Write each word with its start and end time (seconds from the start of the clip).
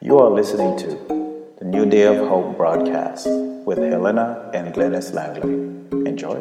You 0.00 0.16
are 0.20 0.30
listening 0.30 0.78
to 0.78 1.54
the 1.58 1.64
New 1.64 1.84
Day 1.84 2.02
of 2.02 2.28
Hope 2.28 2.56
broadcast 2.56 3.26
with 3.66 3.78
Helena 3.78 4.48
and 4.54 4.72
Glennis 4.72 5.12
Langley. 5.12 5.50
Enjoy. 6.08 6.38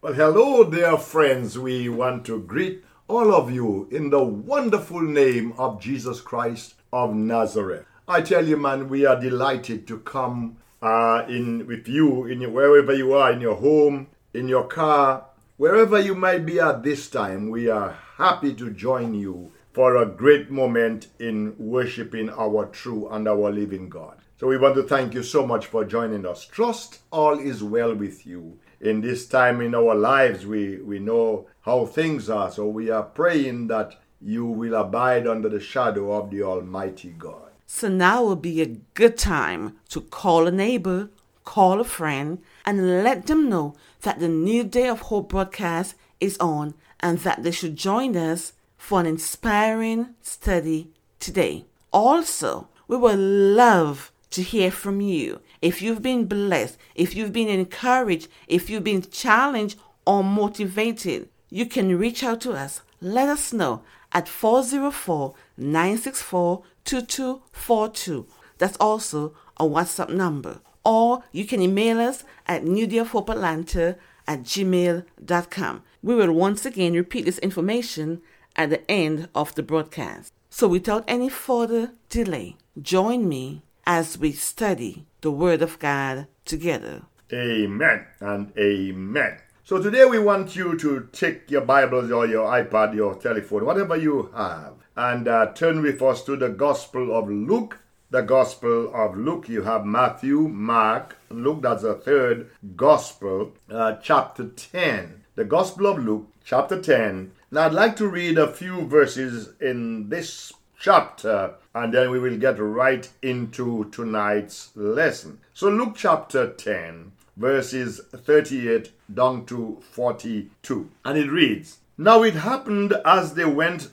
Well, 0.00 0.14
hello, 0.14 0.64
dear 0.70 0.96
friends. 0.96 1.58
We 1.58 1.90
want 1.90 2.24
to 2.24 2.40
greet 2.40 2.82
all 3.08 3.34
of 3.34 3.50
you 3.50 3.88
in 3.90 4.08
the 4.08 4.24
wonderful 4.24 5.02
name 5.02 5.52
of 5.58 5.82
Jesus 5.82 6.22
Christ 6.22 6.76
of 6.94 7.14
Nazareth. 7.14 7.84
I 8.10 8.22
tell 8.22 8.48
you, 8.48 8.56
man, 8.56 8.88
we 8.88 9.04
are 9.04 9.20
delighted 9.20 9.86
to 9.88 9.98
come 9.98 10.56
uh, 10.80 11.26
in 11.28 11.66
with 11.66 11.86
you 11.86 12.24
in 12.24 12.40
your, 12.40 12.48
wherever 12.48 12.94
you 12.94 13.12
are, 13.12 13.30
in 13.30 13.42
your 13.42 13.56
home, 13.56 14.06
in 14.32 14.48
your 14.48 14.66
car, 14.66 15.26
wherever 15.58 16.00
you 16.00 16.14
might 16.14 16.46
be 16.46 16.58
at 16.58 16.82
this 16.82 17.10
time. 17.10 17.50
We 17.50 17.68
are 17.68 17.98
happy 18.16 18.54
to 18.54 18.70
join 18.70 19.12
you 19.12 19.52
for 19.74 19.96
a 19.96 20.06
great 20.06 20.50
moment 20.50 21.08
in 21.18 21.54
worshiping 21.58 22.30
our 22.30 22.64
true 22.64 23.10
and 23.10 23.28
our 23.28 23.52
living 23.52 23.90
God. 23.90 24.16
So 24.40 24.46
we 24.46 24.56
want 24.56 24.76
to 24.76 24.84
thank 24.84 25.12
you 25.12 25.22
so 25.22 25.46
much 25.46 25.66
for 25.66 25.84
joining 25.84 26.24
us. 26.24 26.46
Trust 26.46 27.00
all 27.12 27.38
is 27.38 27.62
well 27.62 27.94
with 27.94 28.26
you. 28.26 28.58
In 28.80 29.02
this 29.02 29.26
time 29.28 29.60
in 29.60 29.74
our 29.74 29.94
lives, 29.94 30.46
we, 30.46 30.78
we 30.78 30.98
know 30.98 31.48
how 31.60 31.84
things 31.84 32.30
are. 32.30 32.50
So 32.50 32.68
we 32.68 32.88
are 32.88 33.02
praying 33.02 33.66
that 33.66 34.00
you 34.18 34.46
will 34.46 34.76
abide 34.76 35.26
under 35.26 35.50
the 35.50 35.60
shadow 35.60 36.12
of 36.12 36.30
the 36.30 36.42
Almighty 36.42 37.10
God. 37.10 37.47
So 37.70 37.86
now 37.86 38.24
will 38.24 38.34
be 38.34 38.62
a 38.62 38.78
good 38.94 39.18
time 39.18 39.76
to 39.90 40.00
call 40.00 40.46
a 40.46 40.50
neighbor, 40.50 41.10
call 41.44 41.80
a 41.80 41.84
friend, 41.84 42.38
and 42.64 43.04
let 43.04 43.26
them 43.26 43.50
know 43.50 43.74
that 44.00 44.20
the 44.20 44.26
New 44.26 44.64
Day 44.64 44.88
of 44.88 45.02
Hope 45.02 45.28
broadcast 45.28 45.94
is 46.18 46.38
on 46.38 46.72
and 47.00 47.18
that 47.18 47.42
they 47.42 47.50
should 47.50 47.76
join 47.76 48.16
us 48.16 48.54
for 48.78 49.00
an 49.00 49.06
inspiring 49.06 50.14
study 50.22 50.88
today. 51.20 51.66
Also, 51.92 52.68
we 52.88 52.96
would 52.96 53.18
love 53.18 54.12
to 54.30 54.42
hear 54.42 54.70
from 54.70 55.02
you. 55.02 55.40
If 55.60 55.82
you've 55.82 56.02
been 56.02 56.24
blessed, 56.24 56.78
if 56.94 57.14
you've 57.14 57.34
been 57.34 57.48
encouraged, 57.48 58.28
if 58.46 58.70
you've 58.70 58.84
been 58.84 59.02
challenged 59.02 59.78
or 60.06 60.24
motivated, 60.24 61.28
you 61.50 61.66
can 61.66 61.98
reach 61.98 62.24
out 62.24 62.40
to 62.40 62.52
us. 62.52 62.80
Let 63.02 63.28
us 63.28 63.52
know 63.52 63.82
at 64.10 64.26
404 64.26 65.34
964 65.58 66.62
2242. 66.88 68.26
That's 68.56 68.78
also 68.78 69.34
a 69.58 69.64
WhatsApp 69.64 70.08
number. 70.08 70.60
Or 70.86 71.22
you 71.32 71.44
can 71.44 71.60
email 71.60 72.00
us 72.00 72.24
at 72.46 72.64
newdayofhopeatlanta 72.64 73.96
at 74.26 74.42
gmail.com. 74.42 75.82
We 76.02 76.14
will 76.14 76.32
once 76.32 76.64
again 76.64 76.94
repeat 76.94 77.26
this 77.26 77.38
information 77.40 78.22
at 78.56 78.70
the 78.70 78.90
end 78.90 79.28
of 79.34 79.54
the 79.54 79.62
broadcast. 79.62 80.32
So 80.48 80.66
without 80.66 81.04
any 81.06 81.28
further 81.28 81.92
delay, 82.08 82.56
join 82.80 83.28
me 83.28 83.62
as 83.86 84.16
we 84.16 84.32
study 84.32 85.04
the 85.20 85.30
Word 85.30 85.60
of 85.60 85.78
God 85.78 86.26
together. 86.46 87.02
Amen 87.30 88.06
and 88.20 88.50
amen. 88.56 89.40
So 89.62 89.82
today 89.82 90.06
we 90.06 90.18
want 90.18 90.56
you 90.56 90.78
to 90.78 91.10
take 91.12 91.50
your 91.50 91.60
Bibles 91.60 92.10
or 92.10 92.26
your 92.26 92.48
iPad, 92.48 92.94
your 92.94 93.14
telephone, 93.16 93.66
whatever 93.66 93.94
you 93.96 94.30
have, 94.34 94.72
and 94.98 95.28
uh, 95.28 95.46
turn 95.52 95.80
with 95.80 96.02
us 96.02 96.24
to 96.24 96.34
the 96.36 96.48
Gospel 96.48 97.16
of 97.16 97.30
Luke. 97.30 97.78
The 98.10 98.22
Gospel 98.22 98.92
of 98.92 99.16
Luke. 99.16 99.48
You 99.48 99.62
have 99.62 99.86
Matthew, 99.86 100.48
Mark, 100.48 101.16
Luke. 101.30 101.62
That's 101.62 101.82
the 101.82 101.94
third 101.94 102.50
Gospel, 102.74 103.52
uh, 103.70 103.94
chapter 104.02 104.48
10. 104.48 105.22
The 105.36 105.44
Gospel 105.44 105.86
of 105.86 106.04
Luke, 106.04 106.26
chapter 106.44 106.82
10. 106.82 107.30
Now 107.52 107.66
I'd 107.66 107.74
like 107.74 107.94
to 107.96 108.08
read 108.08 108.38
a 108.38 108.52
few 108.52 108.86
verses 108.86 109.50
in 109.60 110.08
this 110.08 110.52
chapter 110.80 111.54
and 111.74 111.94
then 111.94 112.10
we 112.10 112.18
will 112.18 112.36
get 112.36 112.58
right 112.58 113.08
into 113.22 113.88
tonight's 113.92 114.70
lesson. 114.74 115.38
So, 115.54 115.68
Luke 115.68 115.94
chapter 115.96 116.52
10, 116.52 117.12
verses 117.36 118.00
38 118.12 118.90
down 119.14 119.46
to 119.46 119.78
42. 119.92 120.90
And 121.04 121.16
it 121.16 121.30
reads 121.30 121.78
Now 121.96 122.24
it 122.24 122.34
happened 122.34 122.94
as 123.04 123.34
they 123.34 123.44
went 123.44 123.92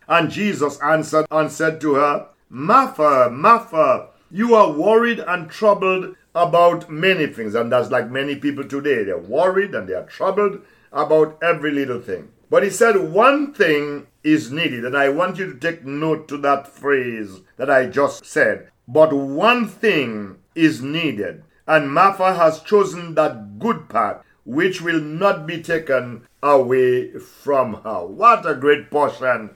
And 0.11 0.29
Jesus 0.29 0.77
answered 0.81 1.25
and 1.31 1.49
said 1.49 1.79
to 1.79 1.93
her, 1.93 2.27
Martha, 2.49 3.29
Martha, 3.31 4.09
you 4.29 4.55
are 4.55 4.69
worried 4.69 5.19
and 5.19 5.49
troubled 5.49 6.17
about 6.35 6.89
many 6.89 7.27
things. 7.27 7.55
And 7.55 7.71
that's 7.71 7.91
like 7.91 8.11
many 8.11 8.35
people 8.35 8.65
today. 8.65 9.05
They're 9.05 9.17
worried 9.17 9.73
and 9.73 9.87
they 9.87 9.93
are 9.93 10.05
troubled 10.05 10.63
about 10.91 11.41
every 11.41 11.71
little 11.71 12.01
thing. 12.01 12.27
But 12.49 12.63
he 12.63 12.69
said 12.69 12.97
one 13.13 13.53
thing 13.53 14.07
is 14.21 14.51
needed, 14.51 14.83
and 14.83 14.97
I 14.97 15.07
want 15.07 15.37
you 15.37 15.49
to 15.53 15.57
take 15.57 15.85
note 15.85 16.27
to 16.27 16.37
that 16.39 16.67
phrase 16.67 17.39
that 17.55 17.71
I 17.71 17.85
just 17.85 18.25
said. 18.25 18.69
But 18.89 19.13
one 19.13 19.65
thing 19.65 20.39
is 20.53 20.81
needed, 20.81 21.45
and 21.65 21.93
Martha 21.93 22.33
has 22.33 22.59
chosen 22.59 23.15
that 23.15 23.57
good 23.59 23.87
part 23.87 24.25
which 24.43 24.81
will 24.81 24.99
not 24.99 25.45
be 25.45 25.61
taken 25.61 26.27
away 26.43 27.11
from 27.13 27.75
her. 27.83 28.05
What 28.05 28.45
a 28.45 28.55
great 28.55 28.89
portion 28.89 29.51